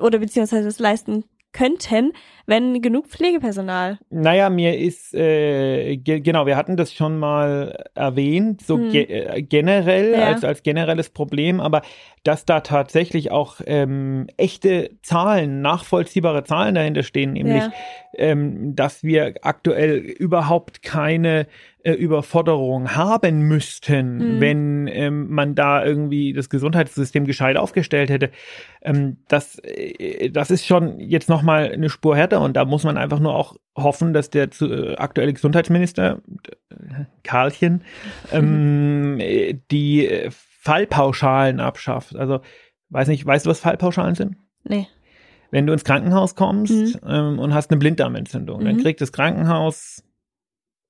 oder 0.00 0.18
beziehungsweise 0.18 0.68
es 0.68 0.78
leisten 0.78 1.24
könnten, 1.52 2.12
wenn 2.46 2.80
genug 2.80 3.08
Pflegepersonal. 3.08 3.98
Naja, 4.08 4.48
mir 4.48 4.78
ist, 4.78 5.12
äh, 5.14 5.98
ge 5.98 6.20
genau, 6.20 6.46
wir 6.46 6.56
hatten 6.56 6.78
das 6.78 6.94
schon 6.94 7.18
mal 7.18 7.84
erwähnt, 7.94 8.62
so 8.62 8.78
Hm. 8.78 8.90
ge 8.90 9.02
äh, 9.02 9.42
generell, 9.42 10.14
Ja. 10.14 10.28
als, 10.28 10.44
als 10.44 10.62
generelles 10.62 11.10
Problem, 11.10 11.60
aber 11.60 11.82
dass 12.24 12.44
da 12.44 12.60
tatsächlich 12.60 13.30
auch 13.32 13.60
ähm, 13.66 14.28
echte 14.36 14.90
Zahlen, 15.02 15.60
nachvollziehbare 15.60 16.44
Zahlen 16.44 16.74
dahinter 16.74 17.02
stehen, 17.02 17.32
nämlich, 17.32 17.64
Ja. 17.64 17.72
ähm, 18.14 18.76
dass 18.76 19.02
wir 19.02 19.34
aktuell 19.42 19.96
überhaupt 19.98 20.82
keine 20.82 21.46
äh, 21.84 21.92
Überforderung 21.94 22.94
haben 22.94 23.42
müssten, 23.48 24.36
Mhm. 24.36 24.40
wenn 24.40 24.86
ähm, 24.86 25.30
man 25.30 25.56
da 25.56 25.84
irgendwie 25.84 26.32
das 26.32 26.48
Gesundheitssystem 26.48 27.24
gescheit 27.26 27.56
aufgestellt 27.56 28.08
hätte. 28.08 28.30
Ähm, 28.82 29.16
das, 29.26 29.58
äh, 29.64 30.30
das 30.30 30.52
ist 30.52 30.64
schon 30.64 31.00
jetzt 31.00 31.28
nochmal 31.28 31.72
eine 31.72 31.90
Spur 31.90 32.16
härter 32.16 32.40
und 32.40 32.56
da 32.56 32.64
muss 32.64 32.84
man 32.84 32.96
einfach 32.96 33.18
nur 33.18 33.34
auch 33.34 33.56
hoffen, 33.76 34.12
dass 34.12 34.30
der 34.30 34.52
zu, 34.52 34.70
äh, 34.72 34.94
aktuelle 34.94 35.32
Gesundheitsminister, 35.32 36.20
äh, 36.70 37.04
Karlchen, 37.24 37.82
ähm, 38.32 39.18
äh, 39.18 39.54
die 39.72 40.06
äh, 40.06 40.30
Fallpauschalen 40.62 41.58
abschafft. 41.58 42.14
Also, 42.14 42.40
weiß 42.90 43.08
nicht, 43.08 43.26
weißt 43.26 43.46
du, 43.46 43.50
was 43.50 43.58
Fallpauschalen 43.60 44.14
sind? 44.14 44.36
Nee. 44.62 44.86
Wenn 45.50 45.66
du 45.66 45.72
ins 45.72 45.84
Krankenhaus 45.84 46.36
kommst 46.36 46.72
Mhm. 46.72 47.00
ähm, 47.06 47.38
und 47.40 47.52
hast 47.52 47.70
eine 47.70 47.78
Blinddarmentzündung, 47.78 48.64
dann 48.64 48.76
Mhm. 48.76 48.80
kriegt 48.80 49.00
das 49.00 49.12
Krankenhaus, 49.12 50.04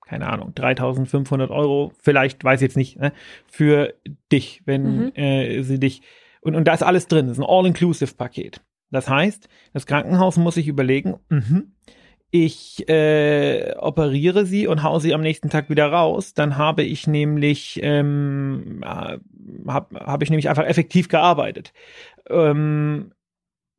keine 0.07 0.29
Ahnung, 0.29 0.53
3500 0.55 1.51
Euro, 1.51 1.93
vielleicht, 2.03 2.45
weiß 2.45 2.61
ich 2.61 2.67
jetzt 2.67 2.77
nicht, 2.77 2.99
ne, 3.01 3.13
für 3.47 3.95
dich, 4.31 4.61
wenn 4.67 5.07
Mhm. 5.07 5.13
äh, 5.15 5.63
sie 5.63 5.81
dich, 5.81 6.03
und, 6.43 6.55
und 6.55 6.69
da 6.69 6.75
ist 6.75 6.83
alles 6.83 7.09
drin, 7.09 7.29
das 7.29 7.39
ist 7.39 7.43
ein 7.45 7.49
All-Inclusive-Paket. 7.49 8.61
Das 8.91 9.09
heißt, 9.09 9.49
das 9.73 9.87
Krankenhaus 9.87 10.37
muss 10.37 10.57
sich 10.57 10.69
überlegen, 10.69 11.15
mhm, 11.31 11.73
ich 12.35 12.89
äh, 12.89 13.75
operiere 13.77 14.47
sie 14.47 14.67
und 14.67 14.83
hau 14.83 14.99
sie 14.99 15.13
am 15.13 15.21
nächsten 15.21 15.51
Tag 15.51 15.69
wieder 15.69 15.93
raus, 15.93 16.33
dann 16.33 16.57
habe 16.57 16.83
ich 16.83 17.07
nämlich 17.07 17.79
ähm, 17.83 18.81
äh, 18.83 19.19
habe 19.69 20.01
hab 20.01 20.23
ich 20.23 20.31
nämlich 20.31 20.49
einfach 20.49 20.65
effektiv 20.65 21.09
gearbeitet. 21.09 21.75
Ähm, 22.31 23.13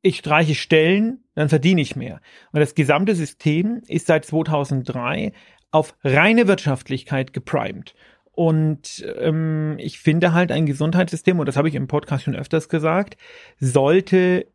ich 0.03 0.17
streiche 0.17 0.53
Stellen, 0.53 1.23
dann 1.33 1.49
verdiene 1.49 1.81
ich 1.81 1.95
mehr. 1.95 2.21
Und 2.51 2.59
das 2.59 2.75
gesamte 2.75 3.15
System 3.15 3.81
ist 3.87 4.05
seit 4.05 4.23
2003 4.23 5.33
auf 5.71 5.95
reine 6.03 6.47
Wirtschaftlichkeit 6.47 7.33
geprimed. 7.33 7.95
Und 8.33 9.03
ähm, 9.17 9.77
ich 9.79 9.97
finde 9.97 10.33
halt 10.33 10.51
ein 10.51 10.67
Gesundheitssystem, 10.67 11.39
und 11.39 11.47
das 11.47 11.57
habe 11.57 11.69
ich 11.69 11.75
im 11.75 11.87
Podcast 11.87 12.25
schon 12.25 12.35
öfters 12.35 12.69
gesagt, 12.69 13.17
sollte 13.59 14.45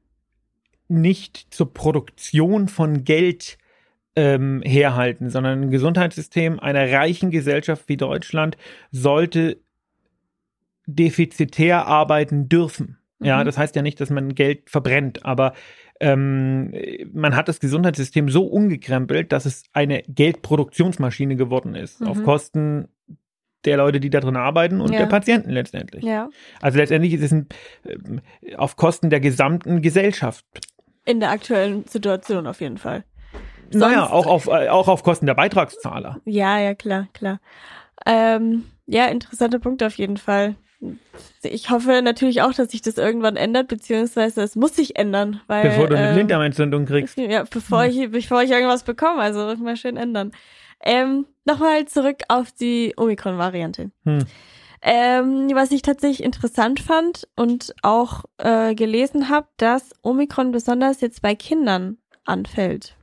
nicht 0.87 1.53
zur 1.53 1.75
Produktion 1.75 2.69
von 2.69 3.03
Geld 3.03 3.59
ähm, 4.21 4.63
herhalten, 4.65 5.31
sondern 5.31 5.63
ein 5.63 5.71
Gesundheitssystem 5.71 6.59
einer 6.59 6.91
reichen 6.91 7.31
Gesellschaft 7.31 7.89
wie 7.89 7.97
Deutschland 7.97 8.57
sollte 8.91 9.59
defizitär 10.87 11.87
arbeiten 11.87 12.49
dürfen. 12.49 12.99
Ja, 13.21 13.41
Mhm. 13.41 13.47
das 13.47 13.59
heißt 13.59 13.77
ja 13.77 13.83
nicht, 13.83 14.01
dass 14.01 14.11
man 14.11 14.35
Geld 14.35 14.71
verbrennt, 14.71 15.25
aber 15.25 15.53
ähm, 16.01 16.73
man 17.13 17.35
hat 17.35 17.49
das 17.49 17.59
Gesundheitssystem 17.61 18.29
so 18.29 18.47
umgekrempelt, 18.47 19.33
dass 19.33 19.45
es 19.47 19.65
eine 19.73 20.03
Geldproduktionsmaschine 20.09 21.35
geworden 21.37 21.75
ist, 21.75 22.01
Mhm. 22.01 22.07
auf 22.09 22.23
Kosten 22.23 22.89
der 23.65 23.77
Leute, 23.77 23.99
die 23.99 24.09
da 24.11 24.21
drin 24.21 24.37
arbeiten 24.37 24.81
und 24.81 24.93
Ja. 24.93 25.01
der 25.01 25.07
Patienten 25.07 25.51
letztendlich. 25.51 26.05
Ja. 26.05 26.29
Also 26.61 26.79
letztendlich 26.79 27.13
ist 27.15 27.23
es 27.23 27.33
ein, 27.33 27.49
ähm, 27.85 28.21
auf 28.57 28.77
Kosten 28.77 29.11
der 29.11 29.19
gesamten 29.21 29.83
Gesellschaft. 29.83 30.45
In 31.05 31.19
der 31.21 31.31
aktuellen 31.31 31.85
Situation 31.87 32.47
auf 32.47 32.61
jeden 32.61 32.79
Fall. 32.79 33.03
Naja, 33.73 34.11
auch 34.11 34.27
auf, 34.27 34.47
äh, 34.47 34.69
auch 34.69 34.89
auf 34.89 35.03
Kosten 35.03 35.27
der 35.27 35.35
Beitragszahler. 35.35 36.21
Ja, 36.25 36.59
ja, 36.59 36.75
klar, 36.75 37.09
klar. 37.13 37.41
Ähm, 38.07 38.65
ja, 38.87 39.07
interessanter 39.07 39.59
Punkt 39.59 39.83
auf 39.83 39.97
jeden 39.97 40.17
Fall. 40.17 40.55
Ich 41.43 41.71
hoffe 41.71 42.01
natürlich 42.03 42.43
auch, 42.43 42.55
dass 42.55 42.71
sich 42.71 42.83
das 42.83 42.99
irgendwann 42.99 43.37
ändert, 43.37 43.69
beziehungsweise 43.69 44.43
es 44.43 44.55
muss 44.55 44.77
sich 44.77 44.97
ändern, 44.97 45.41
weil 45.49 45.63
Bevor 45.63 45.89
du 45.89 45.97
eine 45.97 46.09
ähm, 46.09 46.15
Blinddarmentzündung 46.15 46.87
kriegst. 46.87 47.19
Ja, 47.19 47.45
bevor 47.51 47.85
ich, 47.85 48.11
bevor 48.11 48.43
ich 48.43 48.51
irgendwas 48.51 48.85
bekomme, 48.85 49.21
also 49.21 49.57
mal 49.57 49.77
schön 49.77 49.97
ändern. 49.97 50.31
Ähm, 50.81 51.27
Nochmal 51.49 51.87
zurück 51.87 52.25
auf 52.29 52.53
die 52.53 52.93
Omikron-Variante. 52.99 53.91
Hm. 54.05 54.19
Ähm, 54.83 55.49
was 55.55 55.71
ich 55.71 55.81
tatsächlich 55.81 56.23
interessant 56.23 56.79
fand 56.79 57.27
und 57.37 57.75
auch 57.81 58.25
äh, 58.37 58.75
gelesen 58.75 59.31
habe, 59.31 59.49
dass 59.57 59.95
Omikron 60.03 60.53
besonders 60.53 61.01
jetzt 61.01 61.23
bei 61.23 61.35
Kindern 61.35 61.97
anfällt. 62.27 62.98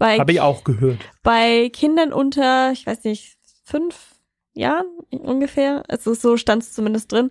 Bei, 0.00 0.18
Habe 0.18 0.32
ich 0.32 0.40
auch 0.40 0.64
gehört. 0.64 0.98
bei 1.22 1.68
Kindern 1.74 2.14
unter, 2.14 2.72
ich 2.72 2.86
weiß 2.86 3.04
nicht, 3.04 3.36
fünf 3.64 4.14
Jahren 4.54 4.86
ungefähr, 5.10 5.82
also 5.88 6.14
so 6.14 6.38
stand 6.38 6.62
es 6.62 6.72
zumindest 6.72 7.12
drin. 7.12 7.30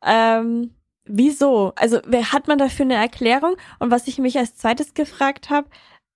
Ähm, 0.00 0.70
wieso? 1.04 1.72
Also 1.74 1.98
wer 2.06 2.32
hat 2.32 2.46
man 2.46 2.58
dafür 2.58 2.84
eine 2.84 2.94
Erklärung? 2.94 3.56
Und 3.80 3.90
was 3.90 4.06
ich 4.06 4.18
mich 4.18 4.38
als 4.38 4.54
zweites 4.54 4.94
gefragt 4.94 5.50
habe, 5.50 5.66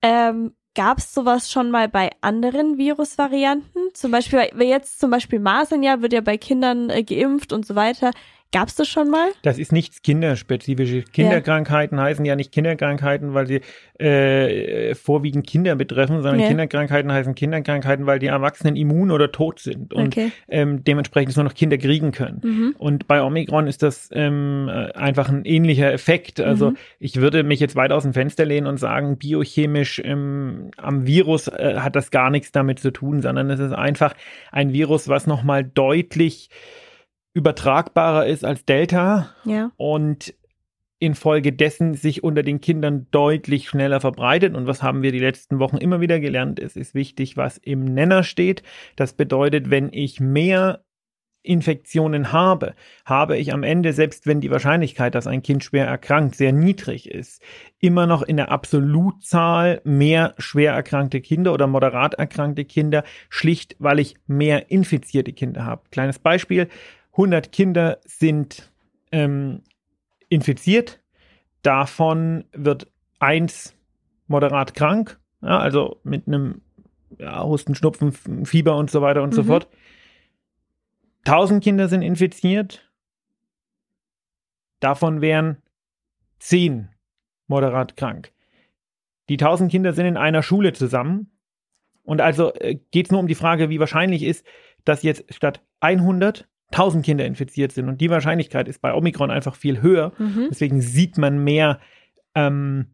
ähm, 0.01 0.55
gab 0.77 0.99
es 0.99 1.13
sowas 1.13 1.51
schon 1.51 1.73
mal 1.73 1.89
bei 1.89 2.11
anderen 2.21 2.79
Virusvarianten? 2.79 3.89
Zum 3.93 4.13
Beispiel, 4.13 4.49
weil 4.53 4.69
jetzt 4.69 5.01
zum 5.01 5.11
Beispiel 5.11 5.41
Masern 5.41 5.83
ja 5.83 6.01
wird 6.01 6.13
ja 6.13 6.21
bei 6.21 6.39
Kindern 6.39 6.91
äh, 6.91 7.03
geimpft 7.03 7.53
und 7.53 7.67
so 7.67 7.75
weiter. 7.75 8.13
Gab 8.51 8.69
es 8.69 8.77
das 8.77 8.89
schon 8.89 9.11
mal? 9.11 9.29
Das 9.43 9.59
ist 9.59 9.73
nichts 9.73 10.01
Kinderspezifisches. 10.01 11.13
Kinderkrankheiten 11.13 12.01
heißen 12.01 12.25
ja 12.25 12.35
nicht 12.35 12.51
Kinderkrankheiten, 12.51 13.35
weil 13.35 13.47
sie 13.47 13.61
äh, 14.03 14.95
vorwiegend 14.95 15.47
Kinder 15.47 15.75
betreffen, 15.77 16.23
sondern 16.23 16.41
Ja. 16.41 16.49
Kinderkrankheiten 16.49 17.13
heißen 17.13 17.35
Kinderkrankheiten, 17.35 18.07
weil 18.07 18.19
die 18.19 18.29
Erwachsenen 18.29 18.75
immun 18.77 19.11
oder 19.11 19.31
tot 19.33 19.59
sind 19.59 19.93
und 19.93 20.09
Okay. 20.17 20.33
ähm, 20.49 20.83
dementsprechend 20.83 21.37
nur 21.37 21.45
noch 21.45 21.53
Kinder 21.53 21.77
kriegen 21.77 22.11
können. 22.13 22.41
Mhm. 22.43 22.75
Und 22.79 23.07
bei 23.07 23.23
Omikron 23.23 23.67
ist 23.67 23.83
das 23.83 24.09
ähm, 24.13 24.71
äh, 24.71 24.93
einfach 24.93 25.29
ein 25.29 25.45
ähnlicher 25.45 25.93
Effekt. 25.93 26.41
Also 26.41 26.71
Mhm. 26.71 26.77
ich 27.01 27.17
würde 27.17 27.43
mich 27.43 27.61
jetzt 27.61 27.77
weit 27.77 27.93
aus 27.93 28.05
dem 28.05 28.15
Fenster 28.15 28.47
lehnen 28.47 28.67
und 28.67 28.79
sagen, 28.79 29.19
biochemisch 29.19 30.01
ähm, 30.03 30.71
am 30.79 31.07
Virus 31.07 31.49
äh, 31.49 31.77
hat 31.81 31.97
das 31.97 32.11
gar 32.11 32.31
nichts 32.31 32.51
damit 32.51 32.79
zu 32.79 32.93
tun, 32.93 33.21
sondern 33.21 33.51
es 33.51 33.61
ist 33.61 33.73
einfach 33.73 34.15
ein 34.53 34.73
Virus, 34.73 35.07
was 35.09 35.27
nochmal 35.27 35.65
deutlich 35.65 36.49
übertragbarer 37.39 38.27
ist 38.27 38.45
als 38.45 38.65
Delta 38.65 39.31
Ja. 39.45 39.71
und 39.77 40.35
infolgedessen 41.01 41.95
sich 41.95 42.25
unter 42.25 42.43
den 42.43 42.61
Kindern 42.61 43.07
deutlich 43.13 43.69
schneller 43.69 44.01
verbreitet. 44.01 44.57
Und 44.57 44.67
was 44.67 44.83
haben 44.83 45.03
wir 45.03 45.13
die 45.13 45.21
letzten 45.21 45.61
Wochen 45.61 45.77
immer 45.77 46.01
wieder 46.01 46.19
gelernt? 46.19 46.59
Es 46.59 46.75
ist 46.75 46.93
wichtig, 46.95 47.37
was 47.37 47.57
im 47.59 47.85
Nenner 47.85 48.25
steht. 48.25 48.65
Das 48.97 49.13
bedeutet, 49.13 49.71
wenn 49.71 49.91
ich 49.93 50.19
mehr 50.19 50.83
Infektionen 51.45 52.33
habe, 52.33 52.75
habe 53.05 53.39
ich 53.39 53.53
am 53.55 53.63
Ende, 53.63 53.93
selbst 53.93 54.27
wenn 54.27 54.41
die 54.41 54.51
Wahrscheinlichkeit, 54.51 55.15
dass 55.15 55.29
ein 55.29 55.43
Kind 55.43 55.63
schwer 55.63 55.87
erkrankt, 55.87 56.35
sehr 56.35 56.53
niedrig 56.53 57.09
ist, 57.09 57.41
immer 57.79 58.07
noch 58.07 58.23
in 58.23 58.37
der 58.37 58.51
Absolutzahl 58.51 59.81
mehr 59.85 60.35
schwer 60.39 60.73
erkrankte 60.73 61.21
Kinder 61.21 61.55
oder 61.55 61.69
moderat 61.69 62.15
erkrankte 62.15 62.65
Kinder, 62.65 63.05
schlicht 63.31 63.77
weil 63.79 64.01
ich 64.01 64.17
mehr 64.27 64.71
infizierte 64.73 65.33
Kinder 65.33 65.65
habe. 65.65 65.83
Kleines 65.93 66.19
Beispiel, 66.19 66.69
100 67.19 67.51
Kinder 67.51 67.99
sind 68.05 68.71
ähm, 69.11 69.63
infiziert, 70.29 71.01
davon 71.63 72.45
wird 72.53 72.87
eins 73.19 73.75
moderat 74.29 74.75
krank, 74.75 75.19
ja, 75.43 75.59
also 75.59 76.01
mit 76.05 76.29
einem 76.29 76.63
ja, 77.19 77.43
Husten, 77.43 77.75
Schnupfen, 77.75 78.13
Fieber 78.47 78.77
und 78.77 78.91
so 78.91 79.03
weiter 79.03 79.23
und 79.23 79.35
so 79.35 79.43
Mhm. 79.43 79.47
fort. 79.49 79.69
1000 81.25 81.63
Kinder 81.63 81.89
sind 81.89 82.03
infiziert, 82.03 82.89
davon 84.81 85.21
wären 85.21 85.57
10 86.39 86.89
moderat 87.49 87.97
krank. 87.97 88.33
Die 89.29 89.37
1000 89.37 89.71
Kinder 89.71 89.93
sind 89.93 90.07
in 90.07 90.17
einer 90.17 90.43
Schule 90.45 90.73
zusammen 90.73 91.31
und 92.05 92.21
also 92.21 92.55
äh, 92.55 92.77
geht 92.93 93.07
es 93.07 93.11
nur 93.11 93.21
um 93.21 93.27
die 93.27 93.35
Frage, 93.35 93.71
wie 93.71 93.81
wahrscheinlich 93.81 94.23
ist, 94.23 94.47
dass 94.85 95.03
jetzt 95.03 95.35
statt 95.35 95.63
100 95.81 96.47
1000 96.71 97.05
Kinder 97.05 97.25
infiziert 97.25 97.73
sind 97.73 97.89
und 97.89 98.01
die 98.01 98.11
Wahrscheinlichkeit 98.11 98.69
ist 98.69 98.81
bei 98.81 98.93
Omikron 98.95 99.31
einfach 99.31 99.57
viel 99.57 99.81
höher. 99.83 100.13
Mhm. 100.19 100.49
Deswegen 100.51 100.81
sieht 100.81 101.17
man 101.19 101.43
mehr 101.43 101.79
ähm, 102.35 102.89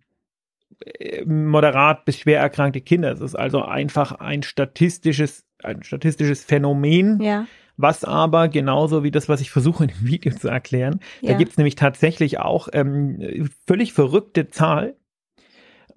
äh, 0.84 1.24
moderat 1.24 2.04
bis 2.04 2.18
schwer 2.18 2.40
erkrankte 2.40 2.80
Kinder. 2.80 3.10
Es 3.12 3.20
ist 3.20 3.34
also 3.34 3.62
einfach 3.62 4.12
ein 4.12 4.42
statistisches, 4.42 5.44
ein 5.62 5.82
statistisches 5.82 6.44
Phänomen, 6.44 7.20
Ja. 7.20 7.46
was 7.76 8.04
aber 8.04 8.48
genauso 8.48 9.02
wie 9.02 9.10
das, 9.10 9.28
was 9.28 9.40
ich 9.40 9.50
versuche 9.50 9.84
in 9.84 9.90
dem 9.90 10.06
Video 10.06 10.32
zu 10.32 10.48
erklären, 10.48 11.00
da 11.22 11.32
Ja. 11.32 11.36
gibt 11.38 11.52
es 11.52 11.58
nämlich 11.58 11.74
tatsächlich 11.74 12.38
auch 12.38 12.68
ähm, 12.72 13.48
völlig 13.66 13.92
verrückte 13.92 14.48
Zahl. 14.48 14.94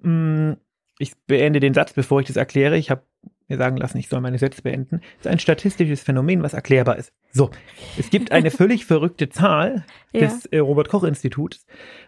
Mm, 0.00 0.52
Ich 1.00 1.12
beende 1.28 1.60
den 1.60 1.74
Satz, 1.74 1.92
bevor 1.92 2.20
ich 2.20 2.26
das 2.26 2.34
erkläre. 2.36 2.76
Ich 2.76 2.90
habe 2.90 3.02
mir 3.48 3.56
sagen 3.56 3.76
lassen, 3.78 3.98
ich 3.98 4.08
soll 4.08 4.20
meine 4.20 4.38
Sätze 4.38 4.62
beenden. 4.62 5.00
Es 5.18 5.20
ist 5.20 5.26
ein 5.26 5.38
statistisches 5.38 6.02
Phänomen, 6.02 6.42
was 6.42 6.52
erklärbar 6.54 6.96
ist. 6.96 7.12
So, 7.32 7.50
es 7.98 8.10
gibt 8.10 8.30
eine 8.32 8.50
völlig 8.52 8.84
verrückte 8.86 9.28
Zahl 9.30 9.84
Ja. 10.12 10.20
des 10.20 10.46
äh, 10.46 10.58
Robert 10.58 10.88
Koch 10.88 11.04
Instituts. 11.04 11.64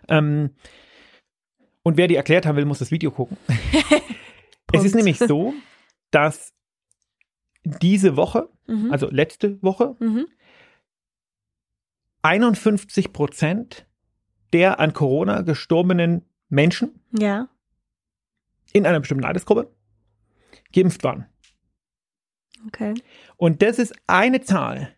Ähm, 0.09 0.51
Und 1.83 1.97
wer 1.97 2.09
die 2.09 2.17
erklärt 2.17 2.45
haben 2.47 2.57
will, 2.57 2.67
muss 2.67 2.79
das 2.81 2.91
Video 2.91 3.11
gucken. 3.11 3.37
es 4.73 4.85
ist 4.85 4.95
nämlich 4.95 5.19
so, 5.19 5.55
dass 6.11 6.53
diese 7.65 8.17
Woche, 8.17 8.49
Mhm. 8.67 8.93
also 8.93 9.09
letzte 9.11 9.61
Woche, 9.63 9.97
Mhm. 9.99 10.27
51 12.23 13.13
Prozent 13.13 13.87
der 14.53 14.79
an 14.81 14.93
Corona 14.93 15.41
gestorbenen 15.43 16.23
Menschen 16.49 17.01
Ja. 17.13 17.49
in 18.73 18.85
einer 18.87 19.01
bestimmten 19.01 19.25
Altersgruppe 19.25 19.73
geimpft 20.73 21.05
waren. 21.05 21.27
Okay. 22.67 22.95
Und 23.37 23.63
das 23.63 23.79
ist 23.79 23.95
eine 24.07 24.41
Zahl. 24.43 24.95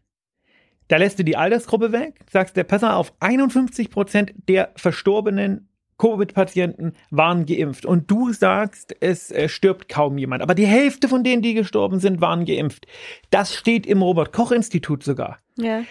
Da 0.89 0.97
lässt 0.97 1.19
du 1.19 1.25
die 1.25 1.37
Altersgruppe 1.37 1.93
weg, 1.93 2.21
sagst 2.31 2.57
der 2.57 2.65
Passer 2.65 2.97
auf 2.97 3.15
51 3.21 3.91
Prozent 3.91 4.35
der 4.49 4.73
verstorbenen 4.77 5.69
Covid-Patienten 6.03 6.95
waren 7.11 7.47
geimpft. 7.47 7.87
Und 7.87 8.11
du 8.11 8.33
sagst, 8.33 8.97
es 9.01 9.31
äh, 9.31 9.49
stirbt 9.49 9.89
kaum 9.89 10.19
jemand. 10.19 10.43
Aber 10.43 10.55
die 10.55 10.67
Hälfte 10.67 11.09
von 11.09 11.23
denen, 11.23 11.43
die 11.43 11.55
gestorben 11.55 12.01
sind, 12.01 12.21
waren 12.21 12.45
geimpft. 12.45 12.87
Das 13.31 13.55
steht 13.55 13.87
im 13.87 14.03
Robert-Koch-Institut 14.03 15.05
sogar. 15.05 15.39
Ja. 15.57 15.85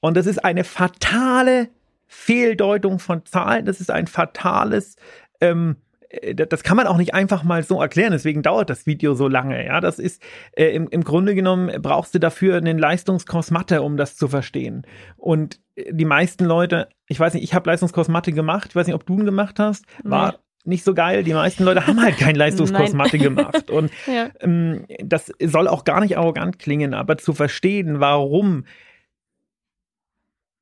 Und 0.00 0.16
das 0.16 0.26
ist 0.26 0.42
eine 0.44 0.64
fatale 0.64 1.68
Fehldeutung 2.06 2.98
von 2.98 3.26
Zahlen. 3.26 3.66
Das 3.66 3.80
ist 3.80 3.90
ein 3.90 4.06
fatales, 4.06 4.96
ähm, 5.40 5.76
äh, 5.76 5.87
das 6.34 6.62
kann 6.62 6.76
man 6.78 6.86
auch 6.86 6.96
nicht 6.96 7.12
einfach 7.14 7.42
mal 7.44 7.62
so 7.62 7.80
erklären. 7.82 8.12
Deswegen 8.12 8.42
dauert 8.42 8.70
das 8.70 8.86
Video 8.86 9.14
so 9.14 9.28
lange. 9.28 9.64
Ja, 9.66 9.80
das 9.80 9.98
ist 9.98 10.22
äh, 10.56 10.74
im, 10.74 10.88
im 10.88 11.04
Grunde 11.04 11.34
genommen 11.34 11.82
brauchst 11.82 12.14
du 12.14 12.18
dafür 12.18 12.56
einen 12.56 12.78
Leistungskurs 12.78 13.50
Mathe, 13.50 13.82
um 13.82 13.96
das 13.98 14.16
zu 14.16 14.26
verstehen. 14.28 14.86
Und 15.16 15.60
äh, 15.76 15.92
die 15.92 16.06
meisten 16.06 16.44
Leute, 16.46 16.88
ich 17.08 17.20
weiß 17.20 17.34
nicht, 17.34 17.42
ich 17.44 17.52
habe 17.54 17.68
Leistungskurs 17.68 18.08
Mathe 18.08 18.32
gemacht. 18.32 18.68
Ich 18.70 18.76
weiß 18.76 18.86
nicht, 18.86 18.94
ob 18.94 19.04
du 19.04 19.14
ihn 19.18 19.26
gemacht 19.26 19.58
hast. 19.58 19.84
War 20.02 20.32
Nee. 20.32 20.38
nicht 20.70 20.84
so 20.84 20.94
geil. 20.94 21.24
Die 21.24 21.34
meisten 21.34 21.62
Leute 21.64 21.86
haben 21.86 22.00
halt 22.02 22.16
keinen 22.16 22.36
Leistungskurs. 22.36 22.92
Mathe 22.94 23.18
gemacht. 23.18 23.70
Und 23.70 23.90
Ja. 24.06 24.30
ähm, 24.40 24.86
das 25.04 25.30
soll 25.44 25.68
auch 25.68 25.84
gar 25.84 26.00
nicht 26.00 26.16
arrogant 26.16 26.58
klingen, 26.58 26.94
aber 26.94 27.18
zu 27.18 27.34
verstehen, 27.34 28.00
warum 28.00 28.64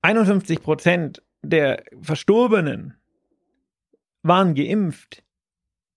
51 0.02 0.60
Prozent 0.62 1.22
der 1.42 1.84
Verstorbenen 2.00 2.94
waren 4.22 4.54
geimpft, 4.54 5.22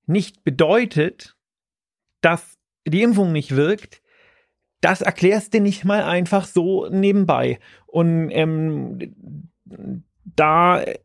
nicht 0.10 0.44
bedeutet, 0.44 1.36
dass 2.22 2.58
die 2.86 3.04
Impfung 3.04 3.32
nicht 3.32 3.56
wirkt, 3.56 4.02
das 4.82 5.02
erklärst 5.02 5.54
du 5.54 5.62
nicht 5.62 5.86
mal 5.86 6.04
einfach 6.04 6.46
so 6.46 6.88
nebenbei. 6.90 7.60
Und 7.86 8.30
ähm, 8.32 9.14
da 10.24 10.82
äh, 10.82 10.98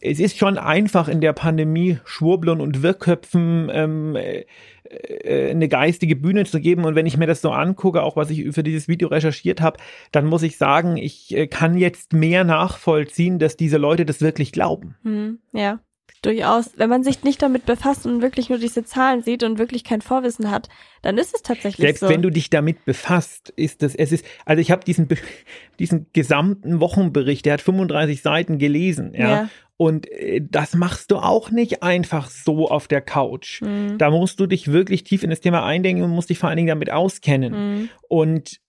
es 0.00 0.20
ist 0.20 0.36
schon 0.36 0.58
einfach 0.58 1.08
in 1.08 1.20
der 1.20 1.32
Pandemie 1.32 1.98
Schwurblern 2.04 2.60
und 2.60 2.82
Wirrköpfen 2.82 3.70
ähm, 3.72 4.16
äh, 4.16 4.44
äh, 4.84 5.50
eine 5.50 5.68
geistige 5.68 6.14
Bühne 6.14 6.44
zu 6.44 6.60
geben. 6.60 6.84
Und 6.84 6.94
wenn 6.94 7.06
ich 7.06 7.16
mir 7.16 7.26
das 7.26 7.40
so 7.40 7.50
angucke, 7.50 8.02
auch 8.02 8.16
was 8.16 8.30
ich 8.30 8.54
für 8.54 8.62
dieses 8.62 8.86
Video 8.86 9.08
recherchiert 9.08 9.60
habe, 9.60 9.78
dann 10.12 10.26
muss 10.26 10.42
ich 10.42 10.58
sagen, 10.58 10.98
ich 10.98 11.34
äh, 11.34 11.46
kann 11.46 11.78
jetzt 11.78 12.12
mehr 12.12 12.44
nachvollziehen, 12.44 13.38
dass 13.38 13.56
diese 13.56 13.78
Leute 13.78 14.04
das 14.04 14.20
wirklich 14.20 14.52
glauben. 14.52 14.96
Hm, 15.02 15.38
ja, 15.52 15.80
durchaus. 16.26 16.72
Wenn 16.76 16.88
man 16.90 17.02
sich 17.04 17.22
nicht 17.22 17.42
damit 17.42 17.66
befasst 17.66 18.06
und 18.06 18.22
wirklich 18.22 18.48
nur 18.48 18.58
diese 18.58 18.84
Zahlen 18.84 19.22
sieht 19.22 19.42
und 19.42 19.58
wirklich 19.58 19.84
kein 19.84 20.00
Vorwissen 20.00 20.50
hat, 20.50 20.68
dann 21.02 21.18
ist 21.18 21.34
es 21.34 21.42
tatsächlich 21.42 21.84
Selbst 21.86 22.00
so. 22.00 22.08
wenn 22.08 22.22
du 22.22 22.30
dich 22.30 22.50
damit 22.50 22.84
befasst, 22.84 23.50
ist 23.56 23.82
das, 23.82 23.94
es 23.94 24.12
ist, 24.12 24.24
also 24.44 24.60
ich 24.60 24.70
habe 24.70 24.84
diesen, 24.84 25.08
diesen 25.78 26.06
gesamten 26.12 26.80
Wochenbericht, 26.80 27.44
der 27.46 27.54
hat 27.54 27.60
35 27.60 28.22
Seiten 28.22 28.58
gelesen, 28.58 29.12
ja. 29.14 29.30
Ja. 29.30 29.48
Und 29.76 30.08
äh, 30.12 30.40
das 30.40 30.74
machst 30.74 31.10
du 31.10 31.16
auch 31.16 31.50
nicht 31.50 31.82
einfach 31.82 32.30
so 32.30 32.68
auf 32.68 32.86
der 32.86 33.00
Couch. 33.00 33.60
Hm, 33.60 33.98
Da 33.98 34.08
musst 34.10 34.38
du 34.38 34.46
dich 34.46 34.70
wirklich 34.70 35.02
tief 35.02 35.24
in 35.24 35.30
das 35.30 35.40
Thema 35.40 35.64
eindenken 35.64 36.04
und 36.04 36.10
musst 36.10 36.30
dich 36.30 36.38
vor 36.38 36.48
allen 36.48 36.56
Dingen 36.56 36.68
damit 36.68 36.90
auskennen. 36.92 37.52
hm, 37.52 37.88
Und 38.08 38.60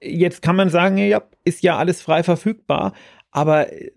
jetzt 0.00 0.40
kann 0.42 0.56
man 0.56 0.70
sagen, 0.70 0.96
ja, 0.96 1.22
ist 1.44 1.62
ja 1.62 1.76
alles 1.76 2.00
frei 2.00 2.22
verfügbar, 2.22 2.94
aber 3.30 3.72
äh, 3.72 3.90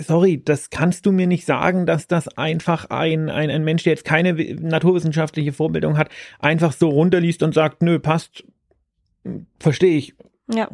sorry, 0.00 0.42
das 0.42 0.70
kannst 0.70 1.06
du 1.06 1.12
mir 1.12 1.26
nicht 1.26 1.44
sagen, 1.44 1.84
dass 1.86 2.06
das 2.06 2.28
einfach 2.38 2.86
ein, 2.90 3.28
ein, 3.28 3.50
ein 3.50 3.64
Mensch, 3.64 3.82
der 3.84 3.92
jetzt 3.92 4.04
keine 4.04 4.36
wi- 4.36 4.54
naturwissenschaftliche 4.60 5.52
Vorbildung 5.52 5.98
hat, 5.98 6.10
einfach 6.38 6.72
so 6.72 6.88
runterliest 6.88 7.42
und 7.42 7.54
sagt, 7.54 7.82
nö, 7.82 7.98
passt, 7.98 8.44
verstehe 9.58 9.96
ich. 9.98 10.14
ja. 10.52 10.68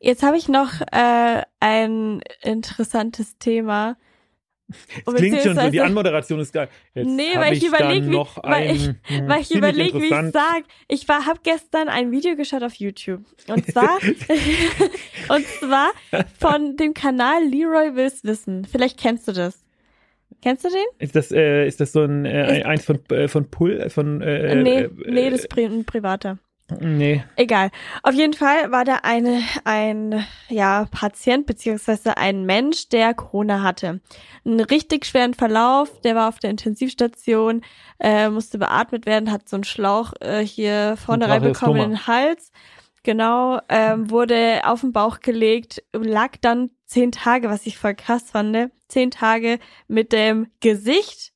Jetzt 0.00 0.22
habe 0.22 0.36
ich 0.36 0.48
noch 0.48 0.80
äh, 0.92 1.42
ein 1.58 2.20
interessantes 2.42 3.36
Thema. 3.38 3.96
Es 5.06 5.14
klingt 5.14 5.40
schon 5.40 5.56
so, 5.56 5.70
die 5.70 5.80
Anmoderation 5.80 6.40
ist 6.40 6.52
geil. 6.52 6.68
Jetzt 6.94 7.06
Nee, 7.06 7.30
weil 7.36 7.54
ich 7.54 7.60
dann 7.70 8.02
überleg, 8.02 8.10
wie- 8.10 8.16
weil 8.42 8.76
ich- 8.76 8.88
Weil 9.26 9.40
ich 9.40 9.48
find 9.48 9.58
überlege, 9.58 9.94
wie 9.94 10.04
ich 10.06 10.10
interessant. 10.12 10.32
sag. 10.34 10.64
Ich 10.88 11.08
war, 11.08 11.24
habe 11.26 11.40
gestern 11.42 11.88
ein 11.88 12.10
Video 12.10 12.36
geschaut 12.36 12.62
auf 12.62 12.74
YouTube. 12.74 13.22
Und 13.48 13.66
zwar, 13.66 13.98
und 15.28 15.46
zwar 15.46 15.90
von 16.38 16.76
dem 16.76 16.92
Kanal 16.94 17.44
Leroy 17.44 17.94
Wills 17.94 18.24
Wissen. 18.24 18.66
Vielleicht 18.66 18.98
kennst 18.98 19.26
du 19.28 19.32
das. 19.32 19.64
Kennst 20.42 20.64
du 20.64 20.68
den? 20.68 20.84
Ist 20.98 21.16
das, 21.16 21.32
äh, 21.32 21.66
ist 21.66 21.80
das 21.80 21.92
so 21.92 22.02
ein, 22.02 22.24
äh, 22.24 22.58
Ist- 22.58 22.66
eins 22.66 22.84
von, 22.84 23.00
äh, 23.10 23.26
von 23.28 23.50
Pull, 23.50 23.88
von, 23.90 24.20
äh, 24.20 24.54
nee, 24.62 24.80
äh, 24.82 24.90
nee, 25.06 25.30
das 25.30 25.40
ist 25.40 25.48
pri 25.48 25.64
ein 25.64 25.84
privater. 25.84 26.38
Nee. 26.80 27.24
Egal. 27.36 27.70
Auf 28.02 28.14
jeden 28.14 28.34
Fall 28.34 28.70
war 28.70 28.84
da 28.84 29.00
eine, 29.02 29.42
ein 29.64 30.24
ja, 30.48 30.86
Patient 30.90 31.46
beziehungsweise 31.46 32.16
ein 32.16 32.44
Mensch, 32.44 32.88
der 32.88 33.14
Corona 33.14 33.62
hatte. 33.62 34.00
Einen 34.44 34.60
richtig 34.60 35.06
schweren 35.06 35.34
Verlauf, 35.34 36.00
der 36.00 36.14
war 36.14 36.28
auf 36.28 36.38
der 36.38 36.50
Intensivstation, 36.50 37.62
äh, 37.98 38.28
musste 38.28 38.58
beatmet 38.58 39.06
werden, 39.06 39.30
hat 39.30 39.48
so 39.48 39.56
einen 39.56 39.64
Schlauch 39.64 40.12
äh, 40.20 40.40
hier 40.40 40.96
vorne 40.96 41.26
Ein 41.26 41.30
reinbekommen 41.30 41.82
in 41.82 41.90
den 41.90 42.06
Hals. 42.06 42.52
Genau, 43.02 43.60
ähm, 43.68 44.10
wurde 44.10 44.62
auf 44.64 44.82
den 44.82 44.92
Bauch 44.92 45.20
gelegt, 45.20 45.82
lag 45.92 46.36
dann 46.40 46.70
zehn 46.84 47.12
Tage, 47.12 47.48
was 47.48 47.64
ich 47.66 47.78
voll 47.78 47.94
krass 47.94 48.30
fand, 48.30 48.70
zehn 48.88 49.10
Tage 49.10 49.58
mit 49.86 50.12
dem 50.12 50.48
Gesicht 50.60 51.32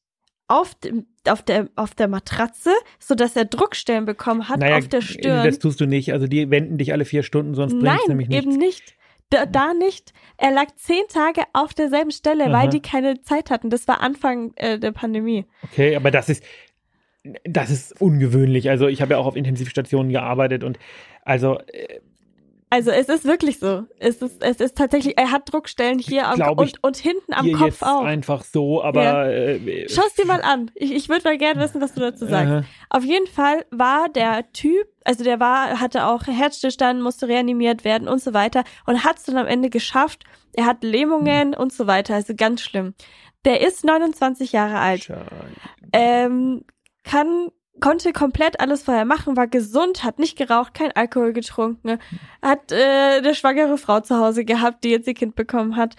auf 0.52 0.74
dem 0.74 1.06
auf 1.28 1.42
der 1.42 1.68
auf 1.76 1.94
der 1.94 2.08
Matratze, 2.08 2.70
so 2.98 3.14
dass 3.14 3.36
er 3.36 3.44
Druckstellen 3.44 4.04
bekommen 4.04 4.48
hat 4.48 4.60
naja, 4.60 4.78
auf 4.78 4.88
der 4.88 5.00
Stirn. 5.00 5.46
das 5.46 5.58
tust 5.58 5.80
du 5.80 5.86
nicht. 5.86 6.12
Also 6.12 6.26
die 6.26 6.50
wenden 6.50 6.78
dich 6.78 6.92
alle 6.92 7.04
vier 7.04 7.22
Stunden, 7.22 7.54
sonst 7.54 7.78
bringt 7.78 8.00
es 8.02 8.08
nämlich 8.08 8.28
nichts. 8.28 8.44
eben 8.44 8.56
nicht. 8.56 8.94
Da, 9.30 9.46
da 9.46 9.72
nicht. 9.72 10.12
Er 10.36 10.50
lag 10.50 10.66
zehn 10.76 11.02
Tage 11.08 11.42
auf 11.54 11.72
derselben 11.72 12.10
Stelle, 12.10 12.46
Aha. 12.46 12.52
weil 12.52 12.68
die 12.68 12.80
keine 12.80 13.22
Zeit 13.22 13.50
hatten. 13.50 13.70
Das 13.70 13.88
war 13.88 14.02
Anfang 14.02 14.52
äh, 14.56 14.78
der 14.78 14.92
Pandemie. 14.92 15.46
Okay, 15.62 15.96
aber 15.96 16.10
das 16.10 16.28
ist, 16.28 16.44
das 17.44 17.70
ist 17.70 17.98
ungewöhnlich. 17.98 18.68
Also 18.68 18.88
ich 18.88 19.00
habe 19.00 19.12
ja 19.12 19.18
auch 19.18 19.26
auf 19.26 19.36
Intensivstationen 19.36 20.12
gearbeitet 20.12 20.64
und 20.64 20.78
also 21.24 21.58
äh, 21.60 22.00
Also 22.72 22.90
es 22.90 23.10
ist 23.10 23.26
wirklich 23.26 23.58
so. 23.58 23.84
Es 23.98 24.22
ist, 24.22 24.42
es 24.42 24.56
ist 24.58 24.78
tatsächlich, 24.78 25.18
er 25.18 25.30
hat 25.30 25.52
Druckstellen 25.52 25.98
hier 25.98 26.26
am, 26.26 26.40
und, 26.56 26.82
und 26.82 26.96
hinten 26.96 27.34
am 27.34 27.52
Kopf 27.52 27.66
jetzt 27.66 27.82
auch. 27.82 28.02
einfach 28.02 28.44
so, 28.44 28.82
aber 28.82 29.02
Ja. 29.02 29.28
äh, 29.28 29.86
Schau 29.90 30.00
es 30.06 30.14
dir 30.14 30.24
mal 30.24 30.40
an. 30.40 30.70
Ich, 30.74 30.90
ich 30.90 31.10
würde 31.10 31.22
mal 31.24 31.36
gerne 31.36 31.60
wissen, 31.60 31.82
was 31.82 31.92
du 31.92 32.00
dazu 32.00 32.24
sagst. 32.24 32.50
aha. 32.50 32.64
Auf 32.88 33.04
jeden 33.04 33.26
Fall 33.26 33.66
war 33.70 34.08
der 34.08 34.50
Typ, 34.54 34.86
also 35.04 35.22
der 35.22 35.38
war, 35.38 35.80
hatte 35.80 36.06
auch 36.06 36.26
Herzstillstand, 36.26 37.02
musste 37.02 37.28
reanimiert 37.28 37.84
werden 37.84 38.08
und 38.08 38.22
so 38.22 38.32
weiter 38.32 38.64
und 38.86 39.04
hat 39.04 39.18
es 39.18 39.24
dann 39.24 39.36
am 39.36 39.46
Ende 39.46 39.68
geschafft. 39.68 40.24
Er 40.54 40.64
hat 40.64 40.82
Lähmungen 40.82 41.52
und 41.54 41.74
so 41.74 41.86
weiter, 41.86 42.14
also 42.14 42.32
ganz 42.34 42.62
schlimm. 42.62 42.94
Der 43.44 43.60
ist 43.60 43.84
29 43.84 44.50
Jahre 44.52 44.78
alt. 44.78 45.12
Ähm, 45.92 46.64
kann, 47.04 47.48
konnte 47.80 48.12
komplett 48.12 48.60
alles 48.60 48.82
vorher 48.82 49.04
machen, 49.04 49.36
war 49.36 49.46
gesund, 49.46 50.04
hat 50.04 50.18
nicht 50.18 50.36
geraucht, 50.36 50.74
kein 50.74 50.92
Alkohol 50.92 51.32
getrunken, 51.32 51.98
hat 52.42 52.70
äh, 52.70 53.18
eine 53.18 53.34
schwangere 53.34 53.78
Frau 53.78 54.00
zu 54.00 54.16
Hause 54.18 54.44
gehabt, 54.44 54.84
die 54.84 54.90
jetzt 54.90 55.06
ihr 55.06 55.14
Kind 55.14 55.34
bekommen 55.34 55.76
hat. 55.76 55.96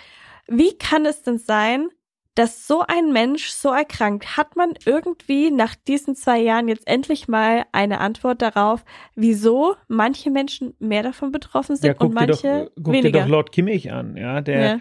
Wie 0.47 0.77
kann 0.77 1.05
es 1.05 1.23
denn 1.23 1.37
sein, 1.37 1.89
dass 2.35 2.67
so 2.67 2.83
ein 2.87 3.11
Mensch 3.13 3.49
so 3.49 3.71
erkrankt? 3.71 4.37
Hat 4.37 4.55
man 4.55 4.73
irgendwie 4.85 5.51
nach 5.51 5.75
diesen 5.75 6.15
zwei 6.15 6.39
Jahren 6.39 6.67
jetzt 6.67 6.87
endlich 6.87 7.27
mal 7.27 7.65
eine 7.71 7.99
Antwort 7.99 8.41
darauf, 8.41 8.83
wieso 9.15 9.75
manche 9.87 10.31
Menschen 10.31 10.75
mehr 10.79 11.03
davon 11.03 11.31
betroffen 11.31 11.75
sind 11.75 11.87
Ja, 11.87 11.93
guck, 11.93 12.09
und 12.09 12.19
dir 12.19 12.27
doch, 12.27 12.43
manche 12.43 12.71
guck 12.75 12.85
dir 12.85 13.03
weniger? 13.03 13.21
doch 13.21 13.27
Lord 13.27 13.51
Kimmich 13.51 13.91
an, 13.91 14.17
ja, 14.17 14.41
der, 14.41 14.61
ja. 14.61 14.79